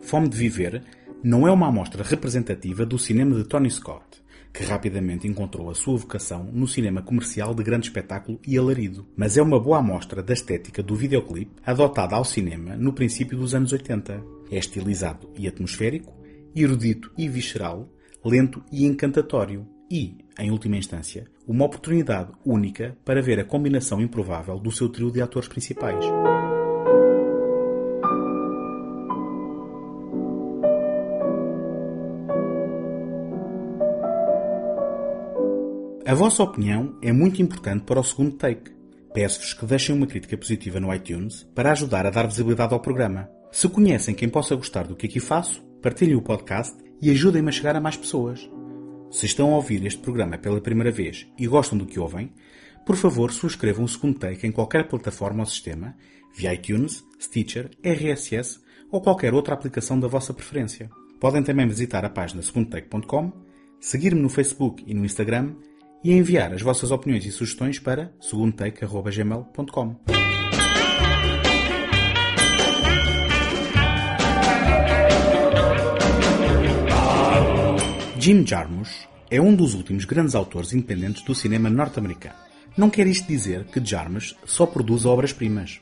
Fome 0.00 0.28
de 0.28 0.36
Viver 0.36 0.82
não 1.24 1.48
é 1.48 1.50
uma 1.50 1.68
amostra 1.68 2.04
representativa 2.04 2.86
do 2.86 2.98
cinema 2.98 3.34
de 3.34 3.44
Tony 3.44 3.70
Scott, 3.70 4.23
que 4.54 4.62
rapidamente 4.62 5.26
encontrou 5.26 5.68
a 5.68 5.74
sua 5.74 5.96
vocação 5.96 6.44
no 6.52 6.68
cinema 6.68 7.02
comercial 7.02 7.52
de 7.52 7.64
grande 7.64 7.88
espetáculo 7.88 8.38
e 8.46 8.56
alarido, 8.56 9.04
mas 9.16 9.36
é 9.36 9.42
uma 9.42 9.58
boa 9.58 9.78
amostra 9.78 10.22
da 10.22 10.32
estética 10.32 10.80
do 10.80 10.94
videoclipe 10.94 11.60
adotada 11.66 12.14
ao 12.14 12.24
cinema 12.24 12.76
no 12.76 12.92
princípio 12.92 13.36
dos 13.36 13.52
anos 13.52 13.72
80. 13.72 14.22
É 14.52 14.56
estilizado 14.56 15.28
e 15.36 15.48
atmosférico, 15.48 16.14
erudito 16.54 17.10
e 17.18 17.28
visceral, 17.28 17.88
lento 18.24 18.62
e 18.70 18.84
encantatório 18.84 19.66
e, 19.90 20.16
em 20.38 20.52
última 20.52 20.76
instância, 20.76 21.26
uma 21.46 21.64
oportunidade 21.64 22.30
única 22.44 22.96
para 23.04 23.20
ver 23.20 23.40
a 23.40 23.44
combinação 23.44 24.00
improvável 24.00 24.58
do 24.60 24.70
seu 24.70 24.88
trio 24.88 25.10
de 25.10 25.20
atores 25.20 25.48
principais. 25.48 26.04
A 36.06 36.12
vossa 36.12 36.42
opinião 36.42 36.98
é 37.00 37.10
muito 37.10 37.40
importante 37.40 37.84
para 37.84 37.98
o 37.98 38.04
segundo 38.04 38.36
take. 38.36 38.70
Peço-vos 39.14 39.54
que 39.54 39.64
deixem 39.64 39.96
uma 39.96 40.06
crítica 40.06 40.36
positiva 40.36 40.78
no 40.78 40.94
iTunes 40.94 41.44
para 41.54 41.72
ajudar 41.72 42.04
a 42.04 42.10
dar 42.10 42.26
visibilidade 42.26 42.74
ao 42.74 42.80
programa. 42.80 43.26
Se 43.50 43.66
conhecem 43.70 44.14
quem 44.14 44.28
possa 44.28 44.54
gostar 44.54 44.86
do 44.86 44.94
que 44.94 45.06
aqui 45.06 45.18
faço, 45.18 45.62
partilhem 45.80 46.14
o 46.14 46.20
podcast 46.20 46.76
e 47.00 47.10
ajudem-me 47.10 47.48
a 47.48 47.52
chegar 47.52 47.74
a 47.74 47.80
mais 47.80 47.96
pessoas. 47.96 48.46
Se 49.10 49.24
estão 49.24 49.50
a 49.50 49.56
ouvir 49.56 49.82
este 49.86 49.98
programa 49.98 50.36
pela 50.36 50.60
primeira 50.60 50.90
vez 50.90 51.26
e 51.38 51.46
gostam 51.46 51.78
do 51.78 51.86
que 51.86 51.98
ouvem, 51.98 52.30
por 52.84 52.96
favor 52.96 53.32
subscrevam 53.32 53.86
o 53.86 53.88
segundo 53.88 54.18
take 54.18 54.46
em 54.46 54.52
qualquer 54.52 54.86
plataforma 54.86 55.40
ou 55.40 55.46
sistema, 55.46 55.96
via 56.36 56.52
iTunes, 56.52 57.02
Stitcher, 57.18 57.70
RSS 57.82 58.60
ou 58.92 59.00
qualquer 59.00 59.32
outra 59.32 59.54
aplicação 59.54 59.98
da 59.98 60.06
vossa 60.06 60.34
preferência. 60.34 60.90
Podem 61.18 61.42
também 61.42 61.66
visitar 61.66 62.04
a 62.04 62.10
página 62.10 62.42
segundotake.com, 62.42 63.32
seguir-me 63.80 64.20
no 64.20 64.28
Facebook 64.28 64.84
e 64.86 64.92
no 64.92 65.06
Instagram 65.06 65.54
e 66.04 66.12
enviar 66.12 66.52
as 66.52 66.60
vossas 66.60 66.90
opiniões 66.90 67.24
e 67.24 67.32
sugestões 67.32 67.78
para 67.78 68.12
segundotake.gmail.com. 68.20 69.96
Jim 78.18 78.46
Jarmusch 78.46 79.06
é 79.30 79.40
um 79.40 79.54
dos 79.54 79.74
últimos 79.74 80.04
grandes 80.04 80.34
autores 80.34 80.72
independentes 80.72 81.22
do 81.24 81.34
cinema 81.34 81.68
norte-americano. 81.68 82.36
Não 82.76 82.88
quer 82.90 83.06
isto 83.06 83.26
dizer 83.26 83.64
que 83.64 83.84
Jarmusch 83.84 84.34
só 84.44 84.66
produz 84.66 85.04
obras-primas, 85.04 85.80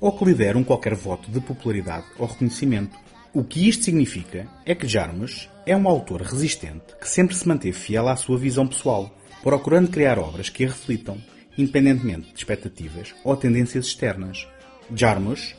ou 0.00 0.12
que 0.12 0.24
lhe 0.24 0.34
deram 0.34 0.64
qualquer 0.64 0.94
voto 0.94 1.30
de 1.30 1.40
popularidade 1.40 2.06
ou 2.18 2.26
reconhecimento. 2.26 2.98
O 3.32 3.42
que 3.42 3.68
isto 3.68 3.84
significa 3.84 4.46
é 4.66 4.74
que 4.74 4.86
Jarmusch 4.86 5.48
é 5.66 5.76
um 5.76 5.88
autor 5.88 6.20
resistente 6.20 6.96
que 7.00 7.08
sempre 7.08 7.34
se 7.34 7.46
manteve 7.46 7.78
fiel 7.78 8.08
à 8.08 8.16
sua 8.16 8.36
visão 8.36 8.66
pessoal, 8.66 9.10
procurando 9.44 9.90
criar 9.90 10.18
obras 10.18 10.48
que 10.48 10.64
a 10.64 10.68
reflitam, 10.68 11.18
independentemente 11.58 12.32
de 12.32 12.38
expectativas 12.38 13.14
ou 13.22 13.36
tendências 13.36 13.84
externas. 13.84 14.48
Jarmusch 14.96 15.54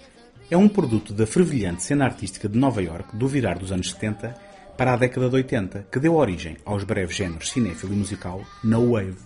é 0.49 0.57
um 0.57 0.67
produto 0.67 1.13
da 1.13 1.27
fervilhante 1.27 1.83
cena 1.83 2.03
artística 2.03 2.49
de 2.49 2.57
Nova 2.57 2.81
York 2.81 3.15
do 3.15 3.27
virar 3.27 3.59
dos 3.59 3.71
anos 3.71 3.91
70 3.91 4.33
para 4.75 4.93
a 4.93 4.97
década 4.97 5.29
de 5.29 5.35
80, 5.35 5.87
que 5.91 5.99
deu 5.99 6.15
origem 6.15 6.57
aos 6.65 6.83
breves 6.83 7.15
géneros 7.15 7.51
cinéfilo 7.51 7.93
e 7.93 7.95
musical 7.95 8.43
No 8.63 8.93
Wave. 8.93 9.19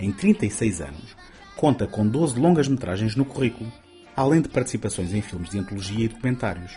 Em 0.00 0.10
36 0.10 0.80
anos, 0.80 1.16
conta 1.56 1.86
com 1.86 2.04
12 2.04 2.36
longas-metragens 2.36 3.14
no 3.14 3.24
currículo, 3.24 3.72
além 4.16 4.40
de 4.40 4.48
participações 4.48 5.14
em 5.14 5.22
filmes 5.22 5.50
de 5.50 5.58
antologia 5.60 6.04
e 6.04 6.08
documentários, 6.08 6.72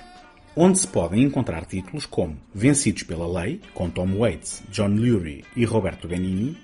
onde 0.56 0.78
se 0.78 0.88
podem 0.88 1.24
encontrar 1.24 1.66
títulos 1.66 2.06
como 2.06 2.38
Vencidos 2.54 3.02
pela 3.02 3.42
Lei, 3.42 3.60
com 3.74 3.90
Tom 3.90 4.20
Waits, 4.20 4.62
John 4.70 4.90
Lurie 4.90 5.44
e 5.56 5.66
Roberto 5.66 6.08
Benigni, 6.08 6.56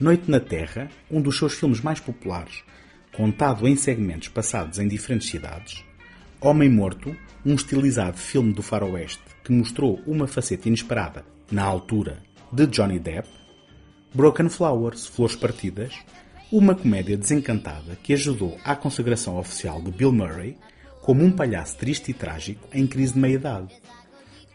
Noite 0.00 0.28
na 0.28 0.40
Terra, 0.40 0.90
um 1.08 1.20
dos 1.20 1.38
seus 1.38 1.54
filmes 1.54 1.80
mais 1.80 2.00
populares, 2.00 2.64
contado 3.12 3.68
em 3.68 3.76
segmentos 3.76 4.26
passados 4.26 4.80
em 4.80 4.88
diferentes 4.88 5.28
cidades, 5.28 5.84
Homem 6.40 6.68
Morto, 6.68 7.16
um 7.46 7.54
estilizado 7.54 8.16
filme 8.16 8.52
do 8.52 8.60
faroeste 8.60 9.22
que 9.44 9.52
mostrou 9.52 10.02
uma 10.04 10.26
faceta 10.26 10.66
inesperada, 10.66 11.24
na 11.48 11.62
altura, 11.62 12.18
de 12.50 12.66
Johnny 12.66 12.98
Depp, 12.98 13.28
Broken 14.12 14.48
Flowers, 14.48 15.06
Flores 15.06 15.36
Partidas, 15.36 15.94
uma 16.50 16.74
comédia 16.74 17.16
desencantada 17.16 17.96
que 18.02 18.14
ajudou 18.14 18.58
à 18.64 18.74
consagração 18.74 19.38
oficial 19.38 19.80
de 19.80 19.92
Bill 19.92 20.12
Murray 20.12 20.56
como 21.02 21.22
um 21.22 21.30
palhaço 21.30 21.76
triste 21.76 22.10
e 22.10 22.14
trágico 22.14 22.66
em 22.72 22.84
crise 22.84 23.12
de 23.12 23.20
meia-idade. 23.20 23.72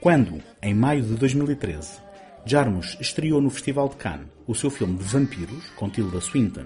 Quando, 0.01 0.43
em 0.61 0.73
maio 0.73 1.01
de 1.01 1.15
2013, 1.15 2.08
Jarmusch 2.45 2.97
estreou 2.99 3.41
no 3.41 3.49
Festival 3.49 3.89
de 3.89 3.95
Cannes 3.97 4.27
o 4.47 4.55
seu 4.55 4.69
filme 4.69 4.97
de 4.97 5.03
vampiros, 5.03 5.69
com 5.75 5.89
Tilda 5.89 6.19
Swinton, 6.19 6.65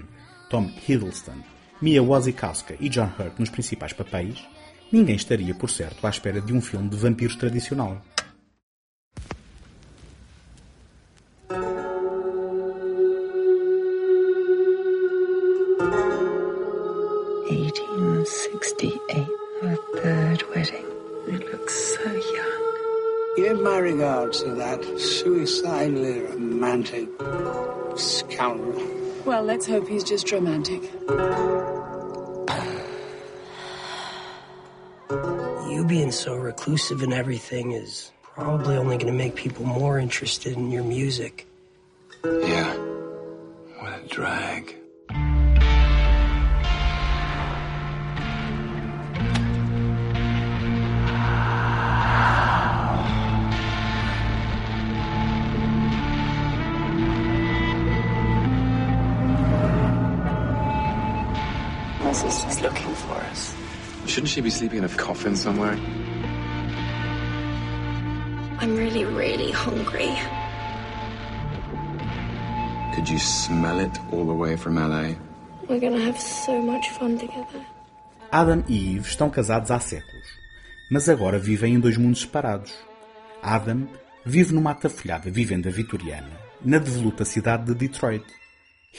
Tom 0.49 0.71
Hiddleston, 0.87 1.43
Mia 1.81 2.01
Wasikowska 2.01 2.75
e 2.79 2.87
John 2.89 3.09
Hurt 3.19 3.39
nos 3.39 3.49
principais 3.49 3.91
papéis, 3.91 4.47
ninguém 4.91 5.15
estaria, 5.15 5.53
por 5.53 5.69
certo, 5.69 6.05
à 6.05 6.09
espera 6.09 6.39
de 6.39 6.53
um 6.53 6.61
filme 6.61 6.87
de 6.89 6.95
vampiros 6.95 7.35
tradicional. 7.35 8.01
Give 23.43 23.59
my 23.59 23.77
regards 23.77 24.41
to 24.43 24.55
that 24.55 24.81
suicidally 24.97 26.21
romantic 26.21 27.09
scoundrel. 27.97 28.81
Well, 29.25 29.43
let's 29.43 29.67
hope 29.67 29.85
he's 29.85 30.05
just 30.05 30.31
romantic. 30.31 30.81
You 35.69 35.83
being 35.85 36.13
so 36.13 36.37
reclusive 36.37 37.03
and 37.03 37.13
everything 37.13 37.73
is 37.73 38.13
probably 38.21 38.77
only 38.77 38.95
going 38.95 39.11
to 39.11 39.17
make 39.17 39.35
people 39.35 39.65
more 39.65 39.99
interested 39.99 40.55
in 40.55 40.71
your 40.71 40.85
music. 40.85 41.45
Yeah. 42.23 42.73
What 43.77 44.05
a 44.05 44.07
drag. 44.07 44.82
Looking 62.63 62.95
for 62.95 63.15
us. 63.31 63.53
Shouldn't 64.07 64.29
she 64.29 64.41
be 64.41 64.49
sleeping 64.49 64.79
in 64.79 64.85
a 64.85 64.89
coffin 64.89 65.35
somewhere? 65.35 65.77
I'm 68.59 68.75
really, 68.77 69.03
really 69.03 69.51
hungry. 69.51 70.11
Could 72.95 73.09
you 73.09 73.19
smell 73.19 73.79
it 73.79 73.91
all 74.11 74.25
the 74.25 74.33
way 74.33 74.55
from 74.55 74.75
LA? 74.75 75.15
We're 75.67 75.79
gonna 75.79 75.99
have 75.99 76.19
so 76.19 76.61
much 76.61 76.89
fun 76.91 77.17
together. 77.17 77.61
Adam 78.31 78.63
e 78.67 78.95
Eve 78.95 79.07
estão 79.07 79.29
casados 79.29 79.69
há 79.69 79.79
séculos, 79.79 80.27
mas 80.89 81.07
agora 81.09 81.37
vivem 81.37 81.75
em 81.75 81.79
dois 81.79 81.97
mundos 81.97 82.21
separados. 82.21 82.73
Adam 83.41 83.87
vive 84.25 84.53
numa 84.53 84.71
atafolhada 84.71 85.29
vivenda 85.29 85.69
vitoriana, 85.69 86.31
na 86.63 86.77
devoluta 86.77 87.25
cidade 87.25 87.65
de 87.65 87.75
Detroit. 87.75 88.25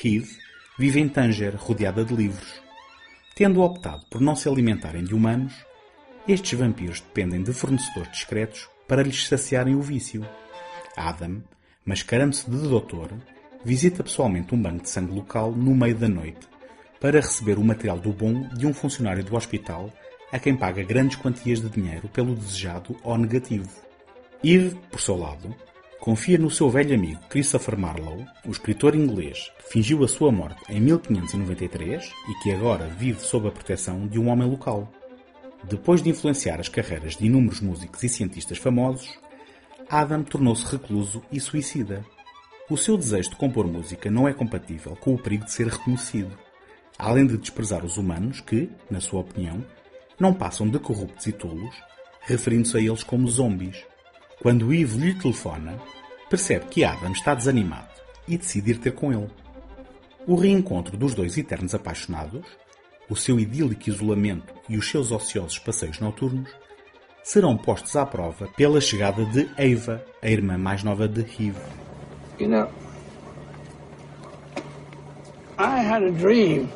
Eve 0.05 0.37
vive 0.79 1.01
em 1.01 1.09
Tanger, 1.09 1.55
rodeada 1.57 2.05
de 2.05 2.15
livros. 2.15 2.64
Tendo 3.35 3.63
optado 3.63 4.07
por 4.09 4.21
não 4.21 4.37
se 4.37 4.49
alimentarem 4.49 5.03
de 5.03 5.13
humanos, 5.13 5.55
estes 6.27 6.57
vampiros 6.57 7.01
dependem 7.01 7.43
de 7.43 7.53
fornecedores 7.53 8.13
discretos 8.13 8.69
para 8.87 9.03
lhes 9.03 9.27
saciarem 9.27 9.75
o 9.75 9.83
vício. 9.83 10.25
Adam, 10.97 11.43
mascarando-se 11.85 12.49
de 12.49 12.57
doutor, 12.69 13.13
visita 13.65 14.05
pessoalmente 14.05 14.55
um 14.55 14.63
banco 14.63 14.85
de 14.85 14.91
sangue 14.91 15.13
local 15.13 15.51
no 15.51 15.75
meio 15.75 15.97
da 15.97 16.09
noite 16.09 16.47
para 17.01 17.21
receber 17.21 17.59
o 17.59 17.65
material 17.65 17.99
do 17.99 18.13
bom 18.13 18.49
de 18.51 18.69
um 18.69 18.73
funcionário 18.73 19.25
do 19.25 19.35
hospital 19.35 19.93
a 20.31 20.39
quem 20.39 20.57
paga 20.57 20.85
grandes 20.85 21.17
quantias 21.17 21.61
de 21.61 21.69
dinheiro 21.69 22.09
pelo 22.09 22.37
desejado 22.37 22.97
ou 23.03 23.19
negativo. 23.19 23.69
Eve, 24.45 24.77
por 24.91 25.01
seu 25.01 25.17
lado, 25.17 25.55
confia 26.05 26.37
no 26.37 26.51
seu 26.51 26.69
velho 26.69 26.95
amigo 26.95 27.19
Christopher 27.31 27.79
Marlowe, 27.79 28.27
o 28.45 28.51
escritor 28.51 28.95
inglês 28.95 29.51
que 29.57 29.73
fingiu 29.73 30.05
a 30.05 30.07
sua 30.07 30.31
morte 30.31 30.61
em 30.69 30.79
1593 30.79 32.13
e 32.29 32.43
que 32.43 32.53
agora 32.53 32.87
vive 32.89 33.21
sob 33.21 33.49
a 33.49 33.51
proteção 33.51 34.07
de 34.07 34.19
um 34.19 34.29
homem 34.29 34.47
local. 34.47 34.93
Depois 35.63 36.03
de 36.03 36.11
influenciar 36.11 36.61
as 36.61 36.69
carreiras 36.69 37.17
de 37.17 37.25
inúmeros 37.25 37.63
músicos 37.63 38.03
e 38.03 38.11
cientistas 38.11 38.59
famosos, 38.59 39.19
Adam 39.89 40.23
tornou-se 40.23 40.71
recluso 40.71 41.23
e 41.33 41.41
suicida. 41.41 42.05
O 42.69 42.77
seu 42.77 42.99
desejo 42.99 43.31
de 43.31 43.37
compor 43.37 43.67
música 43.67 44.11
não 44.11 44.29
é 44.29 44.35
compatível 44.35 44.95
com 44.97 45.15
o 45.15 45.19
perigo 45.19 45.47
de 45.47 45.53
ser 45.53 45.69
reconhecido, 45.69 46.39
além 46.99 47.27
de 47.27 47.39
desprezar 47.39 47.83
os 47.83 47.97
humanos 47.97 48.43
que, 48.43 48.69
na 48.91 49.01
sua 49.01 49.21
opinião, 49.21 49.65
não 50.21 50.35
passam 50.35 50.69
de 50.69 50.79
corruptos 50.79 51.27
e 51.29 51.33
tolos, 51.33 51.75
referindo-se 52.21 52.77
a 52.77 52.81
eles 52.81 53.03
como 53.03 53.27
zombies. 53.27 53.83
Quando 54.45 54.75
Eve 54.75 54.99
lhe 54.99 55.15
telefona, 55.15 55.81
percebe 56.29 56.67
que 56.67 56.85
Adam 56.85 57.13
está 57.13 57.35
desanimado 57.35 57.89
e 58.29 58.37
decide 58.37 58.73
ir 58.73 58.79
ter 58.79 58.93
com 58.93 59.11
ele. 59.11 59.31
O 60.27 60.35
reencontro 60.35 60.99
dos 60.99 61.15
dois 61.15 61.39
eternos 61.39 61.75
apaixonados, 61.75 62.45
o 63.09 63.17
seu 63.17 63.41
idílico 63.41 63.89
isolamento 63.89 64.53
e 64.69 64.77
os 64.77 64.87
seus 64.87 65.11
ociosos 65.13 65.59
passeios 65.61 65.99
noturnos 65.99 66.51
serão 67.23 67.57
postos 67.57 67.97
à 67.97 68.05
prova 68.05 68.47
pela 68.49 68.83
chegada 68.83 69.25
de 69.25 69.49
Ava, 69.57 70.05
a 70.21 70.29
irmã 70.29 70.59
mais 70.59 70.85
nova 70.85 71.09
de 71.09 71.23
Eve. 71.23 71.55
You 72.39 72.49
know, 72.51 72.69
I 75.59 75.81
had 75.81 76.03
a 76.03 76.11
dream 76.11 76.69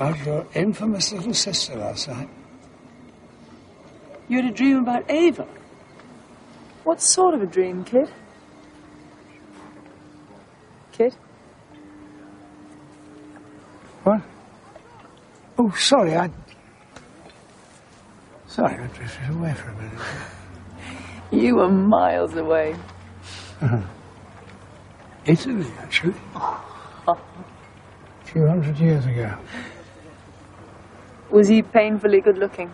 about 0.00 0.18
your 0.26 0.44
infamous 0.56 1.12
little 1.12 1.32
sister 1.32 1.76
last 1.76 2.08
night. 2.08 2.43
You 4.34 4.42
had 4.42 4.50
a 4.50 4.56
dream 4.56 4.78
about 4.78 5.08
Ava? 5.08 5.46
What 6.82 7.00
sort 7.00 7.34
of 7.34 7.42
a 7.42 7.46
dream, 7.46 7.84
kid? 7.84 8.10
Kid? 10.90 11.14
What? 14.02 14.22
Oh, 15.56 15.70
sorry, 15.78 16.16
I. 16.16 16.30
Sorry, 18.48 18.74
I 18.74 18.86
drifted 18.88 19.30
away 19.30 19.54
for 19.54 19.68
a 19.68 19.76
minute. 19.76 20.00
You 21.30 21.54
were 21.54 21.68
miles 21.68 22.34
away. 22.34 22.74
Uh-huh. 23.60 23.82
Italy, 25.26 25.70
actually. 25.78 26.14
A 27.06 27.16
few 28.24 28.48
hundred 28.48 28.80
years 28.80 29.06
ago. 29.06 29.32
Was 31.30 31.46
he 31.46 31.62
painfully 31.62 32.20
good 32.20 32.38
looking? 32.38 32.72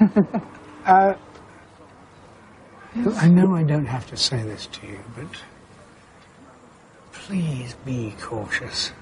Uh, 0.00 1.14
I 3.20 3.28
know 3.28 3.54
I 3.54 3.62
don't 3.62 3.86
have 3.86 4.06
to 4.08 4.16
say 4.16 4.42
this 4.42 4.66
to 4.66 4.86
you, 4.86 4.98
but 5.16 5.26
please 7.12 7.74
be 7.84 8.14
cautious. 8.20 8.92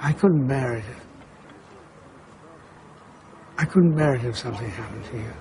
I 0.00 0.12
couldn't 0.12 0.46
bear 0.46 0.76
it. 0.78 0.84
I 3.58 3.64
couldn't 3.64 3.94
bear 3.94 4.14
it 4.14 4.24
if 4.24 4.36
something 4.36 4.70
happened 4.70 5.04
to 5.10 5.16
you. 5.16 5.32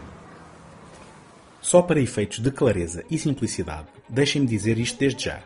Só 1.62 1.82
para 1.82 2.00
efeitos 2.00 2.40
de 2.40 2.52
clareza 2.52 3.04
e 3.10 3.18
simplicidade, 3.18 3.88
deixem-me 4.10 4.48
dizer 4.48 4.80
isto 4.80 5.00
desde 5.00 5.26
já. 5.26 5.40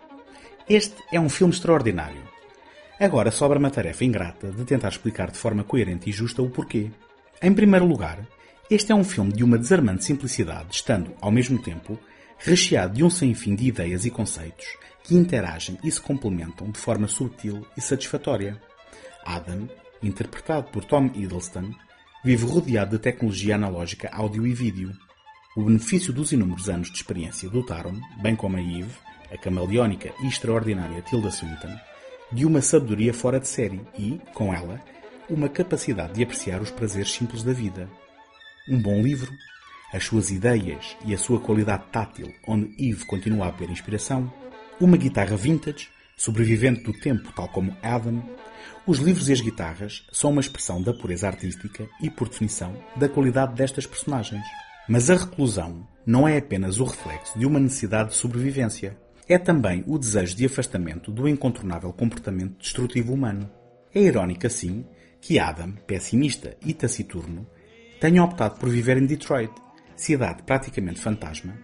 Este 0.67 0.95
é 1.11 1.19
um 1.19 1.29
filme 1.29 1.53
extraordinário. 1.53 2.23
Agora 2.99 3.31
sobra 3.31 3.59
uma 3.59 3.69
tarefa 3.69 4.05
ingrata 4.05 4.49
de 4.51 4.63
tentar 4.63 4.89
explicar 4.89 5.29
de 5.29 5.37
forma 5.37 5.63
coerente 5.63 6.09
e 6.09 6.13
justa 6.13 6.41
o 6.41 6.49
porquê. 6.49 6.89
Em 7.41 7.53
primeiro 7.53 7.85
lugar, 7.85 8.25
este 8.69 8.91
é 8.91 8.95
um 8.95 9.03
filme 9.03 9.31
de 9.31 9.43
uma 9.43 9.57
desarmante 9.57 10.03
simplicidade, 10.03 10.75
estando, 10.75 11.13
ao 11.21 11.31
mesmo 11.31 11.61
tempo, 11.61 11.99
recheado 12.37 12.95
de 12.95 13.03
um 13.03 13.09
sem 13.09 13.33
fim 13.33 13.55
de 13.55 13.67
ideias 13.67 14.05
e 14.05 14.09
conceitos 14.09 14.65
que 15.05 15.15
interagem 15.15 15.77
e 15.83 15.91
se 15.91 16.01
complementam 16.01 16.71
de 16.71 16.79
forma 16.79 17.07
subtil 17.07 17.65
e 17.77 17.81
satisfatória. 17.81 18.59
Adam, 19.23 19.69
interpretado 20.01 20.71
por 20.71 20.83
Tom 20.83 21.11
Hiddleston, 21.13 21.71
vive 22.23 22.45
rodeado 22.45 22.97
de 22.97 23.03
tecnologia 23.03 23.55
analógica 23.55 24.09
áudio 24.11 24.47
e 24.47 24.53
vídeo. 24.53 24.91
O 25.55 25.63
benefício 25.63 26.11
dos 26.11 26.31
inúmeros 26.31 26.69
anos 26.69 26.89
de 26.89 26.97
experiência 26.97 27.49
dotaram, 27.49 27.93
bem 28.21 28.35
como 28.35 28.57
a 28.57 28.61
Eve, 28.61 28.91
a 29.31 29.37
camaleónica 29.37 30.11
e 30.21 30.27
extraordinária 30.27 31.03
Tilda 31.03 31.29
Swinton, 31.29 31.75
de 32.31 32.45
uma 32.45 32.61
sabedoria 32.61 33.13
fora 33.13 33.39
de 33.39 33.47
série 33.47 33.81
e, 33.97 34.19
com 34.33 34.53
ela, 34.53 34.81
uma 35.29 35.47
capacidade 35.47 36.13
de 36.13 36.23
apreciar 36.23 36.61
os 36.61 36.71
prazeres 36.71 37.11
simples 37.11 37.43
da 37.43 37.53
vida. 37.53 37.87
Um 38.67 38.81
bom 38.81 38.99
livro, 38.99 39.31
as 39.93 40.05
suas 40.05 40.31
ideias 40.31 40.97
e 41.05 41.13
a 41.13 41.17
sua 41.19 41.39
qualidade 41.39 41.83
tátil, 41.91 42.33
onde 42.47 42.73
Eve 42.79 43.05
continua 43.05 43.47
a 43.47 43.51
ter 43.51 43.69
inspiração, 43.69 44.33
uma 44.81 44.97
guitarra 44.97 45.37
vintage, 45.37 45.89
sobrevivente 46.17 46.83
do 46.83 46.91
tempo 46.91 47.31
tal 47.35 47.47
como 47.49 47.77
Adam, 47.83 48.23
os 48.87 48.97
livros 48.97 49.29
e 49.29 49.33
as 49.33 49.41
guitarras 49.41 50.07
são 50.11 50.31
uma 50.31 50.41
expressão 50.41 50.81
da 50.81 50.93
pureza 50.93 51.27
artística 51.27 51.87
e, 52.01 52.09
por 52.09 52.27
definição, 52.27 52.75
da 52.95 53.07
qualidade 53.07 53.53
destas 53.53 53.85
personagens. 53.85 54.43
Mas 54.89 55.11
a 55.11 55.15
reclusão 55.15 55.87
não 56.03 56.27
é 56.27 56.37
apenas 56.37 56.79
o 56.79 56.85
reflexo 56.85 57.37
de 57.37 57.45
uma 57.45 57.59
necessidade 57.59 58.09
de 58.09 58.15
sobrevivência. 58.15 58.97
É 59.29 59.37
também 59.37 59.83
o 59.85 59.99
desejo 59.99 60.35
de 60.35 60.45
afastamento 60.45 61.11
do 61.11 61.27
incontornável 61.27 61.93
comportamento 61.93 62.57
destrutivo 62.57 63.13
humano. 63.13 63.47
É 63.93 64.01
irónico, 64.01 64.47
assim, 64.47 64.85
que 65.21 65.37
Adam, 65.37 65.71
pessimista 65.85 66.57
e 66.65 66.73
taciturno, 66.73 67.47
tenha 67.99 68.23
optado 68.23 68.59
por 68.59 68.69
viver 68.69 68.97
em 68.97 69.05
Detroit, 69.05 69.51
cidade 69.95 70.43
praticamente 70.43 70.99
fantasma, 70.99 71.57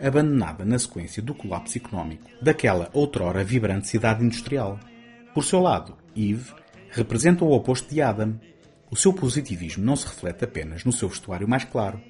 abandonada 0.00 0.64
na 0.64 0.78
sequência 0.78 1.22
do 1.22 1.34
colapso 1.34 1.78
económico 1.78 2.28
daquela 2.40 2.90
outrora 2.92 3.44
vibrante 3.44 3.88
cidade 3.88 4.24
industrial. 4.24 4.78
Por 5.34 5.44
seu 5.44 5.60
lado, 5.60 5.96
Eve 6.16 6.52
representa 6.90 7.44
o 7.44 7.52
oposto 7.52 7.92
de 7.92 8.00
Adam. 8.00 8.38
O 8.90 8.96
seu 8.96 9.12
positivismo 9.12 9.84
não 9.84 9.96
se 9.96 10.06
reflete 10.06 10.44
apenas 10.44 10.84
no 10.84 10.92
seu 10.92 11.08
vestuário 11.08 11.48
mais 11.48 11.64
claro, 11.64 12.00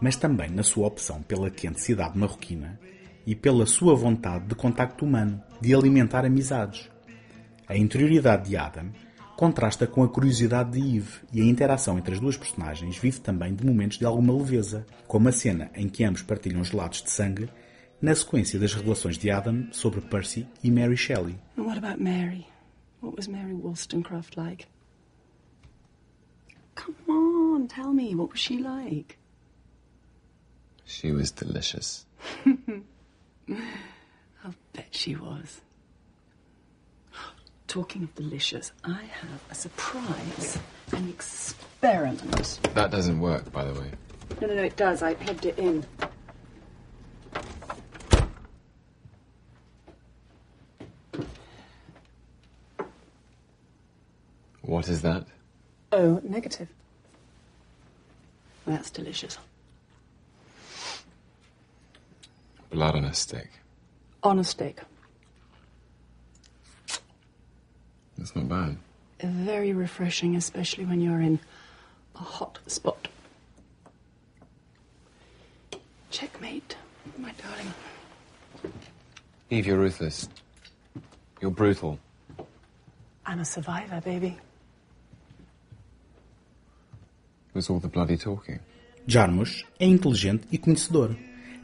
mas 0.00 0.16
também 0.16 0.50
na 0.50 0.62
sua 0.62 0.86
opção 0.86 1.22
pela 1.22 1.50
quente 1.50 1.80
cidade 1.80 2.18
marroquina 2.18 2.78
e 3.26 3.34
pela 3.34 3.66
sua 3.66 3.94
vontade 3.94 4.46
de 4.46 4.54
contacto 4.54 5.04
humano, 5.04 5.42
de 5.60 5.74
alimentar 5.74 6.24
amizades. 6.24 6.90
A 7.68 7.76
interioridade 7.76 8.48
de 8.48 8.56
Adam 8.56 8.90
contrasta 9.42 9.88
com 9.88 10.04
a 10.04 10.08
curiosidade 10.08 10.70
de 10.70 10.98
Eve 10.98 11.18
e 11.32 11.40
a 11.40 11.44
interação 11.44 11.98
entre 11.98 12.14
as 12.14 12.20
duas 12.20 12.36
personagens 12.36 12.96
vive 12.96 13.20
também 13.20 13.52
de 13.52 13.66
momentos 13.66 13.98
de 13.98 14.04
alguma 14.04 14.32
leveza, 14.32 14.86
como 15.08 15.28
a 15.28 15.32
cena 15.32 15.68
em 15.74 15.88
que 15.88 16.04
ambos 16.04 16.22
partilham 16.22 16.62
gelados 16.62 17.02
de 17.02 17.10
sangue 17.10 17.50
na 18.00 18.14
sequência 18.14 18.56
das 18.56 18.72
revelações 18.72 19.18
de 19.18 19.32
Adam 19.32 19.66
sobre 19.72 20.00
Percy 20.00 20.46
e 20.62 20.70
Mary 20.70 20.96
Shelley. 20.96 21.36
And 21.58 21.64
what 21.64 21.76
about 21.76 22.00
Mary? 22.00 22.46
What 23.00 23.16
was 23.16 23.26
Mary 23.26 23.52
Wollstonecraft 23.52 24.36
like? 24.36 24.68
Come 26.76 26.94
on, 27.08 27.66
tell 27.66 27.92
me, 27.92 28.14
what 28.14 28.30
was 28.30 28.38
she 28.40 28.58
like? 28.58 29.18
She 30.84 31.10
was 31.10 31.32
delicious. 31.32 32.06
I'll 34.46 34.54
bet 34.72 34.86
she 34.92 35.16
was. 35.16 35.62
Talking 37.72 38.02
of 38.02 38.14
delicious, 38.14 38.70
I 38.84 39.00
have 39.00 39.40
a 39.50 39.54
surprise, 39.54 40.58
an 40.92 41.08
experiment. 41.08 42.58
That 42.74 42.90
doesn't 42.90 43.18
work, 43.18 43.50
by 43.50 43.64
the 43.64 43.72
way. 43.80 43.90
No, 44.42 44.48
no, 44.48 44.56
no, 44.56 44.62
it 44.62 44.76
does. 44.76 45.02
I 45.02 45.14
pegged 45.14 45.46
it 45.46 45.58
in. 45.58 45.82
What 54.60 54.86
is 54.90 55.00
that? 55.00 55.24
Oh, 55.92 56.20
negative. 56.22 56.68
That's 58.66 58.90
delicious. 58.90 59.38
Blood 62.68 62.96
on 62.96 63.06
a 63.06 63.14
stick. 63.14 63.48
On 64.22 64.38
a 64.38 64.44
steak. 64.44 64.80
That's 68.22 68.36
not 68.36 68.48
bad. 68.48 68.76
Very 69.20 69.72
refreshing, 69.72 70.36
especially 70.36 70.84
when 70.84 71.00
you're 71.00 71.20
in 71.20 71.40
a 72.14 72.20
hot 72.20 72.60
spot. 72.68 73.08
Checkmate, 76.08 76.76
my 77.18 77.32
darling. 77.32 77.74
Eve, 79.50 79.66
you're 79.66 79.78
ruthless. 79.78 80.28
You're 81.40 81.50
brutal. 81.50 81.98
I'm 83.26 83.40
a 83.40 83.44
survivor, 83.44 84.00
baby. 84.00 84.38
It 87.48 87.54
was 87.54 87.68
all 87.68 87.80
the 87.80 87.88
bloody 87.88 88.16
talking. 88.16 88.60
Jarmusch 89.04 89.64
é 89.80 89.86
inteligente 89.86 90.46
e 90.52 90.58
conhecedor. 90.58 91.16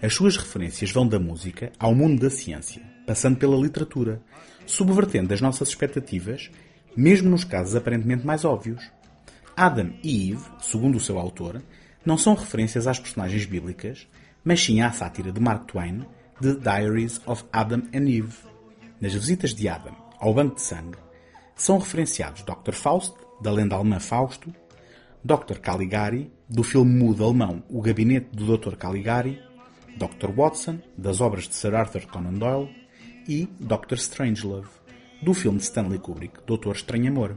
As 0.03 0.13
suas 0.13 0.37
referências 0.37 0.91
vão 0.91 1.07
da 1.07 1.21
música 1.21 1.71
ao 1.79 1.95
mundo 1.95 2.21
da 2.21 2.31
ciência, 2.31 2.83
passando 3.09 3.39
pela 3.39 3.57
literatura, 3.57 4.21
subvertendo 4.67 5.33
as 5.33 5.41
nossas 5.41 5.71
expectativas, 5.71 6.51
mesmo 6.95 7.31
nos 7.31 7.43
casos 7.43 7.75
aparentemente 7.75 8.27
mais 8.27 8.45
óbvios. 8.45 8.85
Adam 9.57 9.95
e 10.05 10.31
Eve, 10.31 10.45
segundo 10.61 10.97
o 10.97 11.01
seu 11.01 11.19
autor, 11.19 11.63
não 12.05 12.19
são 12.19 12.35
referências 12.35 12.87
às 12.87 12.99
personagens 12.99 13.47
bíblicas, 13.47 14.07
mas 14.45 14.63
sim 14.63 14.83
à 14.83 14.93
sátira 14.93 15.33
de 15.33 15.41
Mark 15.41 15.65
Twain, 15.65 16.05
The 16.43 16.53
Diaries 16.57 17.19
of 17.25 17.45
Adam 17.51 17.85
and 17.95 18.11
Eve. 18.11 18.35
Nas 19.01 19.15
visitas 19.15 19.55
de 19.55 19.67
Adam 19.71 19.97
ao 20.21 20.35
banco 20.35 20.57
de 20.57 20.63
sangue, 20.63 20.99
são 21.57 21.79
referenciados 21.79 22.43
Dr. 22.43 22.75
Faust, 22.75 23.15
da 23.41 23.51
lenda 23.51 23.75
alemã 23.75 23.99
Fausto, 23.99 24.55
Dr. 25.25 25.61
Caligari, 25.63 26.31
do 26.47 26.63
filme 26.63 26.93
mudo 26.93 27.25
alemão 27.25 27.63
O 27.71 27.81
Gabinete 27.81 28.29
do 28.33 28.59
Dr. 28.59 28.77
Caligari, 28.77 29.41
Dr. 29.97 30.31
Watson, 30.31 30.79
das 30.97 31.23
obras 31.23 31.49
de 31.49 31.55
Sir 31.55 31.75
Arthur 31.75 32.07
Conan 32.07 32.35
Doyle, 32.35 32.78
e 33.29 33.47
Dr. 33.61 33.97
Strangelove, 33.97 34.71
do 35.21 35.35
filme 35.35 35.59
de 35.59 35.65
Stanley 35.65 35.99
Kubrick, 35.99 36.39
Doutor 36.47 36.75
Estranho 36.75 37.11
Amor. 37.11 37.37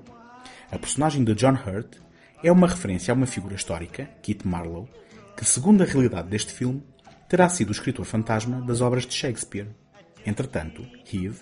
A 0.72 0.80
personagem 0.80 1.22
de 1.22 1.36
John 1.36 1.54
Hurt 1.54 1.98
é 2.42 2.50
uma 2.50 2.68
referência 2.68 3.12
a 3.12 3.16
uma 3.16 3.26
figura 3.26 3.56
histórica, 3.56 4.10
Kit 4.22 4.48
Marlowe, 4.48 4.88
que, 5.36 5.44
segundo 5.44 5.84
a 5.84 5.86
realidade 5.86 6.30
deste 6.30 6.54
filme, 6.54 6.82
terá 7.28 7.50
sido 7.50 7.70
o 7.70 7.72
escritor 7.74 8.06
fantasma 8.06 8.62
das 8.62 8.80
obras 8.80 9.06
de 9.06 9.14
Shakespeare. 9.14 9.68
Entretanto, 10.26 10.88
Eve 11.14 11.40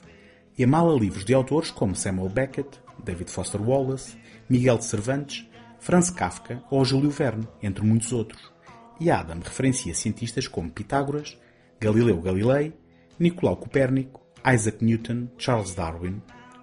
emala 0.58 0.98
livros 0.98 1.24
de 1.24 1.34
autores 1.34 1.70
como 1.70 1.96
Samuel 1.96 2.30
Beckett, 2.30 2.80
David 3.04 3.30
Foster 3.30 3.62
Wallace, 3.62 4.18
Miguel 4.50 4.80
de 4.80 4.86
Cervantes, 4.86 5.48
Franz 5.80 6.10
Kafka 6.10 6.62
ou 6.72 6.84
Júlio 6.84 7.12
Verne, 7.12 7.48
entre 7.62 7.86
muitos 7.86 8.12
outros. 8.12 8.52
E 9.00 9.12
Adam 9.12 9.40
referencia 9.40 9.94
cientistas 9.94 10.48
como 10.48 10.72
Pitágoras, 10.72 11.38
Galileu 11.80 12.20
Galilei, 12.20 12.74
Nicolau 13.18 13.56
Copérnico, 13.56 14.29
Isaac 14.46 14.84
Newton, 14.84 15.28
Charles 15.38 15.74
Darwin, 15.74 16.22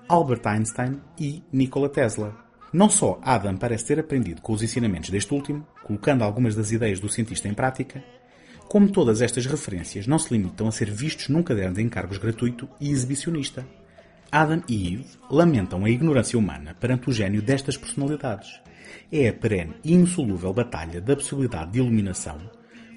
Albert 0.08 0.46
Einstein 0.46 1.00
e 1.18 1.42
Nikola 1.52 1.88
Tesla. 1.88 2.36
Não 2.72 2.90
só 2.90 3.18
Adam 3.22 3.56
parece 3.56 3.86
ter 3.86 3.98
aprendido 3.98 4.42
com 4.42 4.52
os 4.52 4.62
ensinamentos 4.62 5.10
deste 5.10 5.32
último, 5.32 5.66
colocando 5.84 6.22
algumas 6.22 6.54
das 6.54 6.72
ideias 6.72 7.00
do 7.00 7.08
cientista 7.08 7.48
em 7.48 7.54
prática, 7.54 8.02
Como 8.68 8.90
todas 8.90 9.22
estas 9.22 9.46
referências 9.46 10.06
não 10.06 10.18
se 10.18 10.32
limitam 10.32 10.66
a 10.66 10.72
ser 10.72 10.90
vistos 10.90 11.28
num 11.28 11.42
caderno 11.42 11.76
de 11.76 11.82
encargos 11.82 12.18
gratuito 12.18 12.68
e 12.80 12.90
exibicionista. 12.90 13.64
Adam 14.30 14.60
e 14.68 14.94
Eve 14.94 15.06
lamentam 15.30 15.84
a 15.84 15.90
ignorância 15.90 16.38
humana 16.38 16.74
perante 16.74 17.08
o 17.08 17.12
gênio 17.12 17.40
destas 17.40 17.76
personalidades. 17.76 18.60
É 19.10 19.28
a 19.28 19.32
perene 19.32 19.74
e 19.84 19.94
insolúvel 19.94 20.52
batalha 20.52 21.00
da 21.00 21.14
possibilidade 21.14 21.72
de 21.72 21.78
iluminação 21.78 22.38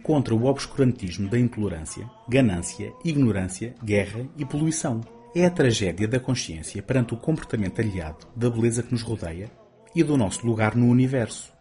contra 0.10 0.34
o 0.34 0.46
obscurantismo 0.46 1.30
da 1.30 1.38
intolerância, 1.38 2.10
ganância, 2.28 2.92
ignorância, 3.06 3.76
guerra 3.84 4.28
e 4.36 4.44
poluição. 4.44 5.02
É 5.36 5.46
a 5.46 5.52
tragédia 5.52 6.08
da 6.08 6.20
consciência 6.20 6.82
perante 6.82 7.14
o 7.14 7.18
comportamento 7.18 7.80
aliado 7.80 8.26
da 8.36 8.50
beleza 8.50 8.82
que 8.82 8.92
nos 8.92 9.04
rodeia 9.04 9.52
e 9.96 10.02
do 10.02 10.18
nosso 10.18 10.48
lugar 10.48 10.76
no 10.76 10.88
universo. 10.88 11.54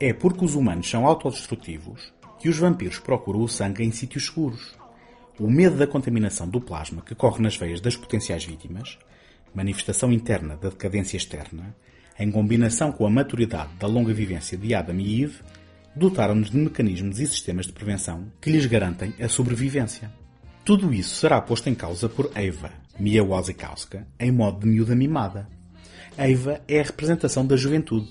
É 0.00 0.14
porque 0.14 0.46
os 0.46 0.54
humanos 0.54 0.88
são 0.88 1.06
autodestrutivos 1.06 2.10
que 2.38 2.48
os 2.48 2.56
vampiros 2.56 2.98
procuram 2.98 3.42
o 3.42 3.48
sangue 3.50 3.84
em 3.84 3.92
sítios 3.92 4.28
seguros. 4.28 4.74
O 5.38 5.50
medo 5.50 5.76
da 5.76 5.86
contaminação 5.86 6.48
do 6.48 6.62
plasma 6.62 7.02
que 7.02 7.14
corre 7.14 7.42
nas 7.42 7.58
veias 7.58 7.82
das 7.82 7.98
potenciais 7.98 8.46
vítimas, 8.46 8.98
manifestação 9.54 10.10
interna 10.10 10.56
da 10.56 10.70
decadência 10.70 11.18
externa, 11.18 11.76
em 12.18 12.30
combinação 12.30 12.90
com 12.90 13.06
a 13.06 13.10
maturidade 13.10 13.74
da 13.78 13.86
longa 13.86 14.14
vivência 14.14 14.56
de 14.56 14.74
Adam 14.74 14.98
e 14.98 15.24
Eve, 15.24 15.42
dotaram-nos 15.94 16.50
de 16.50 16.56
mecanismos 16.56 17.20
e 17.20 17.26
sistemas 17.26 17.66
de 17.66 17.72
prevenção 17.72 18.26
que 18.40 18.50
lhes 18.50 18.66
garantem 18.66 19.14
a 19.20 19.28
sobrevivência. 19.28 20.10
Tudo 20.64 20.92
isso 20.92 21.16
será 21.16 21.40
posto 21.40 21.68
em 21.68 21.74
causa 21.74 22.08
por 22.08 22.30
Eva, 22.34 22.70
Mia 22.98 23.22
Wasikowska, 23.22 24.06
em 24.18 24.32
modo 24.32 24.60
de 24.60 24.66
miúda 24.66 24.94
mimada. 24.94 25.48
Eva 26.16 26.60
é 26.66 26.80
a 26.80 26.84
representação 26.84 27.46
da 27.46 27.56
juventude. 27.56 28.08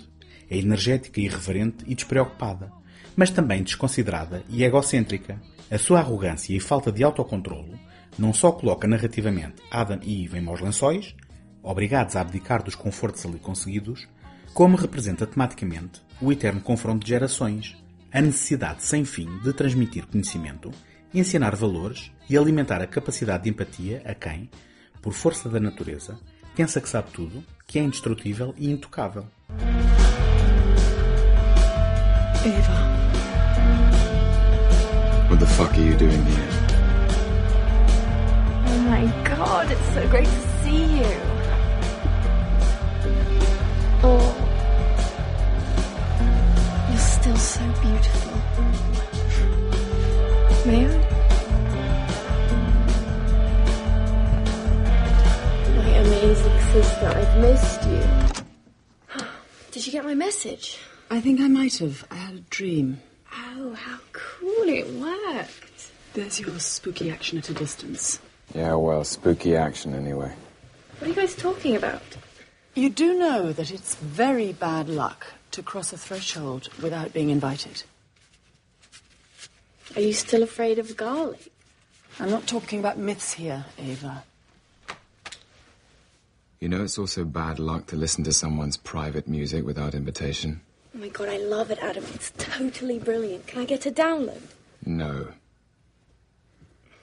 É 0.50 0.58
energética, 0.58 1.19
irreverente 1.19 1.84
e 1.88 1.96
despreocupada, 1.96 2.72
mas 3.15 3.32
também 3.32 3.63
desconsiderada 3.63 4.43
e 4.50 4.63
egocêntrica. 4.63 5.41
A 5.72 5.78
sua 5.78 6.00
arrogância 6.00 6.56
e 6.56 6.60
falta 6.60 6.91
de 6.91 7.04
autocontrolo 7.04 7.80
não 8.17 8.34
só 8.34 8.52
coloca 8.52 8.88
narrativamente 8.88 9.56
Adam 9.72 10.00
e 10.04 10.24
Eve 10.24 10.38
em 10.38 10.41
maus 10.41 10.62
lençóis, 10.62 11.15
obrigados 11.63 12.15
a 12.15 12.21
abdicar 12.21 12.62
dos 12.62 12.76
confortos 12.76 13.26
ali 13.26 13.39
conseguidos, 13.39 14.08
como 14.54 14.78
representa 14.78 15.26
tematicamente 15.26 16.02
o 16.21 16.32
eterno 16.32 16.62
confronto 16.62 17.06
de 17.06 17.10
gerações, 17.10 17.76
a 18.12 18.21
necessidade 18.21 18.84
sem 18.84 19.06
fim 19.06 19.39
de 19.39 19.54
transmitir 19.54 20.06
conhecimento, 20.06 20.69
ensinar 21.13 21.56
valores 21.56 22.12
e 22.30 22.38
alimentar 22.38 22.82
a 22.82 22.88
capacidade 22.88 23.43
de 23.45 23.49
empatia 23.49 24.02
a 24.06 24.13
quem, 24.13 24.49
por 25.02 25.13
força 25.13 25.49
da 25.49 25.60
natureza, 25.60 26.19
pensa 26.56 26.80
que 26.80 26.89
sabe 26.89 27.10
tudo, 27.12 27.43
que 27.65 27.80
é 27.80 27.84
indestrutível 27.84 28.54
e 28.58 28.69
intocável. 28.69 29.26
Eva. 32.45 32.93
What 35.30 35.39
the 35.39 35.47
fuck 35.47 35.71
are 35.71 35.82
you 35.82 35.97
doing 35.97 36.12
here? 36.12 36.63
Oh 38.67 38.80
my 38.89 39.08
god, 39.23 39.71
it's 39.71 39.93
so 39.93 40.08
great 40.10 40.28
to 40.28 40.63
see 40.63 40.99
you. 40.99 41.33
Oh. 44.06 44.36
You're 46.89 47.00
still 47.00 47.38
so 47.38 47.62
beautiful. 47.82 48.34
May 50.66 50.86
I? 50.86 50.89
My 55.78 55.88
amazing 55.88 56.60
sister, 56.74 57.08
I've 57.08 57.38
missed 57.39 57.84
you. 57.88 59.24
Did 59.72 59.86
you 59.88 59.92
get 59.94 60.04
my 60.04 60.16
message? 60.16 60.80
I 61.10 61.22
think 61.22 61.39
I 61.39 61.48
might 61.48 61.78
have. 61.78 62.06
I 62.12 62.16
had 62.16 62.36
a 62.36 62.39
dream. 62.50 63.00
Oh, 63.34 63.74
how 63.74 64.00
cool 64.12 64.68
it 64.68 64.94
worked. 64.96 65.92
There's 66.13 66.42
your 66.42 66.60
spooky 66.60 67.10
action 67.10 67.38
at 67.38 67.50
a 67.50 67.54
distance. 67.54 68.20
Yeah, 68.54 68.76
well, 68.76 69.06
spooky 69.06 69.56
action 69.56 69.94
anyway. 69.96 70.34
What 71.00 71.08
are 71.08 71.10
you 71.10 71.16
guys 71.16 71.36
talking 71.36 71.76
about? 71.78 72.02
You 72.76 72.90
do 72.90 73.18
know 73.18 73.54
that 73.54 73.72
it's 73.72 73.96
very 73.96 74.52
bad 74.52 74.90
luck 74.90 75.28
to 75.52 75.62
cross 75.62 75.94
a 75.94 75.98
threshold 75.98 76.70
without 76.82 77.14
being 77.14 77.30
invited. 77.30 77.84
Are 79.96 80.02
you 80.02 80.14
still 80.14 80.42
afraid 80.42 80.80
of 80.80 80.98
garlic? 80.98 81.52
I'm 82.20 82.32
not 82.32 82.48
talking 82.48 82.80
about 82.80 82.98
myths 82.98 83.34
here, 83.34 83.66
Ava. 83.78 84.24
You 86.60 86.70
know, 86.70 86.84
it's 86.84 86.98
also 86.98 87.26
bad 87.26 87.60
luck 87.60 87.88
to 87.88 87.96
listen 87.96 88.24
to 88.24 88.34
someone's 88.34 88.78
private 88.78 89.28
music 89.28 89.66
without 89.66 89.94
invitation. 89.94 90.62
Oh 90.96 91.00
my 91.00 91.10
god, 91.10 91.30
I 91.30 91.38
love 91.38 91.70
it, 91.70 91.80
Adam. 91.80 92.06
It's 92.14 92.32
totally 92.38 92.98
brilliant. 92.98 93.46
Can 93.46 93.62
I 93.62 93.66
get 93.66 93.86
a 93.86 93.92
download? 93.92 94.42
No. 94.86 95.28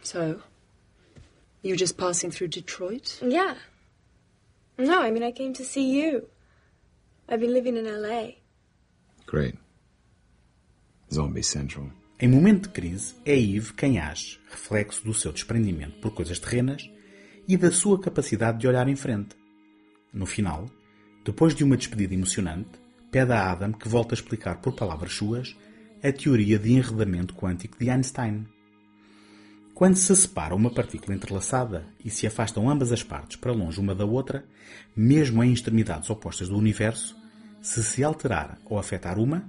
So, 0.03 0.41
you 1.63 1.77
just 1.77 1.97
passing 1.97 2.31
through 2.31 2.49
Detroit? 2.49 3.21
Yeah. 3.23 3.55
No, 4.81 5.03
I 5.03 5.11
mean, 5.11 5.23
I 5.23 5.33
came 5.33 5.53
to 5.53 5.63
see 5.63 6.01
you. 6.01 6.27
I've 7.29 7.41
been 7.41 7.53
living 7.53 7.77
in 7.77 7.85
LA. 7.85 8.41
Great. 9.27 9.59
Zombie 11.13 11.43
Central. 11.43 11.91
Em 12.19 12.29
momento 12.29 12.63
de 12.63 12.71
crise, 12.71 13.15
é 13.27 13.39
Eve 13.39 13.75
quem 13.75 13.99
age, 13.99 14.41
reflexo 14.51 15.05
do 15.05 15.13
seu 15.13 15.33
desprendimento 15.33 16.01
por 16.01 16.15
coisas 16.15 16.39
terrenas 16.39 16.91
e 17.47 17.59
da 17.59 17.71
sua 17.71 18.01
capacidade 18.01 18.59
de 18.59 18.69
olhar 18.69 18.89
em 18.89 18.97
frente. 18.97 19.37
No 20.15 20.25
final, 20.25 20.67
depois 21.27 21.55
de 21.55 21.63
uma 21.63 21.77
despedida 21.77 22.15
emocionante, 22.15 22.81
pede 23.11 23.33
a 23.33 23.51
Adam 23.51 23.73
que 23.73 23.89
volte 23.89 24.13
a 24.13 24.15
explicar 24.15 24.63
por 24.63 24.75
palavras 24.75 25.13
suas 25.13 25.55
a 26.03 26.11
teoria 26.11 26.59
de 26.59 26.73
enredamento 26.73 27.35
quântico 27.35 27.79
de 27.79 27.91
Einstein. 27.91 28.47
Quando 29.81 29.97
se 29.97 30.15
separa 30.15 30.55
uma 30.55 30.69
partícula 30.69 31.17
entrelaçada 31.17 31.87
e 32.05 32.11
se 32.11 32.27
afastam 32.27 32.69
ambas 32.69 32.93
as 32.93 33.03
partes 33.03 33.39
para 33.39 33.51
longe 33.51 33.81
uma 33.81 33.95
da 33.95 34.05
outra, 34.05 34.45
mesmo 34.95 35.43
em 35.43 35.55
extremidades 35.55 36.11
opostas 36.11 36.51
do 36.51 36.59
universo, 36.59 37.17
se 37.63 37.83
se 37.83 38.05
alterar 38.05 38.59
ou 38.67 38.79
afetar 38.79 39.19
uma, 39.19 39.49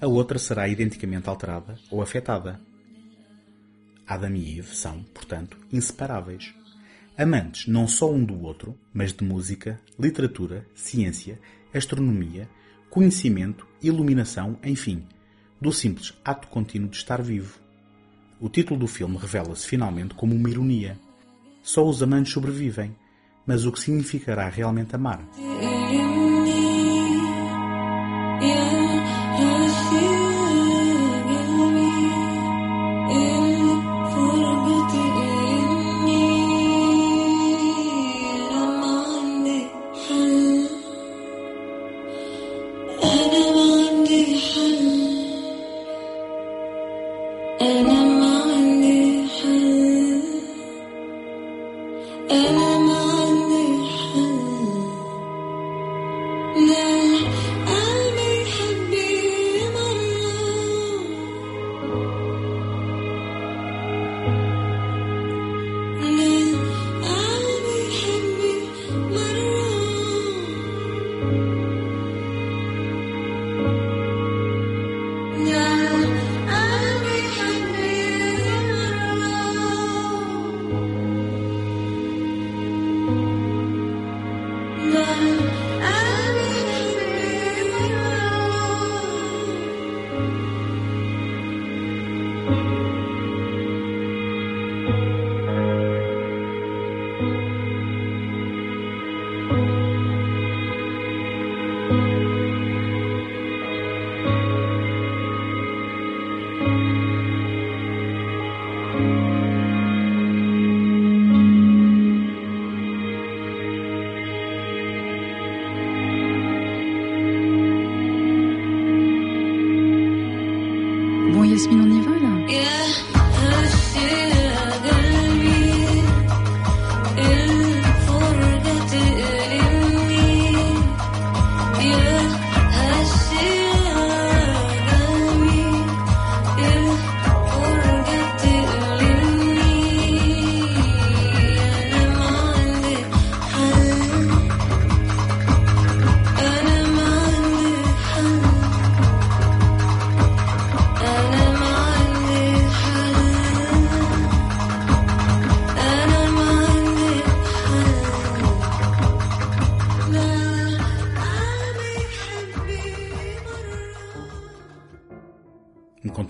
a 0.00 0.06
outra 0.06 0.38
será 0.38 0.66
identicamente 0.66 1.28
alterada 1.28 1.76
ou 1.90 2.00
afetada. 2.00 2.58
Adam 4.06 4.34
e 4.34 4.58
Eve 4.58 4.74
são, 4.74 5.02
portanto, 5.12 5.58
inseparáveis. 5.70 6.54
Amantes 7.14 7.66
não 7.66 7.86
só 7.86 8.10
um 8.10 8.24
do 8.24 8.40
outro, 8.40 8.74
mas 8.94 9.12
de 9.12 9.26
música, 9.26 9.78
literatura, 10.00 10.66
ciência, 10.74 11.38
astronomia, 11.74 12.48
conhecimento, 12.88 13.68
iluminação, 13.82 14.58
enfim, 14.64 15.06
do 15.60 15.70
simples 15.70 16.14
ato 16.24 16.48
contínuo 16.48 16.88
de 16.88 16.96
estar 16.96 17.20
vivo. 17.20 17.65
O 18.40 18.48
título 18.48 18.80
do 18.80 18.86
filme 18.86 19.16
revela-se 19.16 19.66
finalmente 19.66 20.14
como 20.14 20.34
uma 20.34 20.50
ironia. 20.50 20.98
Só 21.62 21.86
os 21.88 22.02
amantes 22.02 22.32
sobrevivem, 22.32 22.94
mas 23.46 23.64
o 23.64 23.72
que 23.72 23.80
significará 23.80 24.48
realmente 24.48 24.94
amar? 24.94 25.20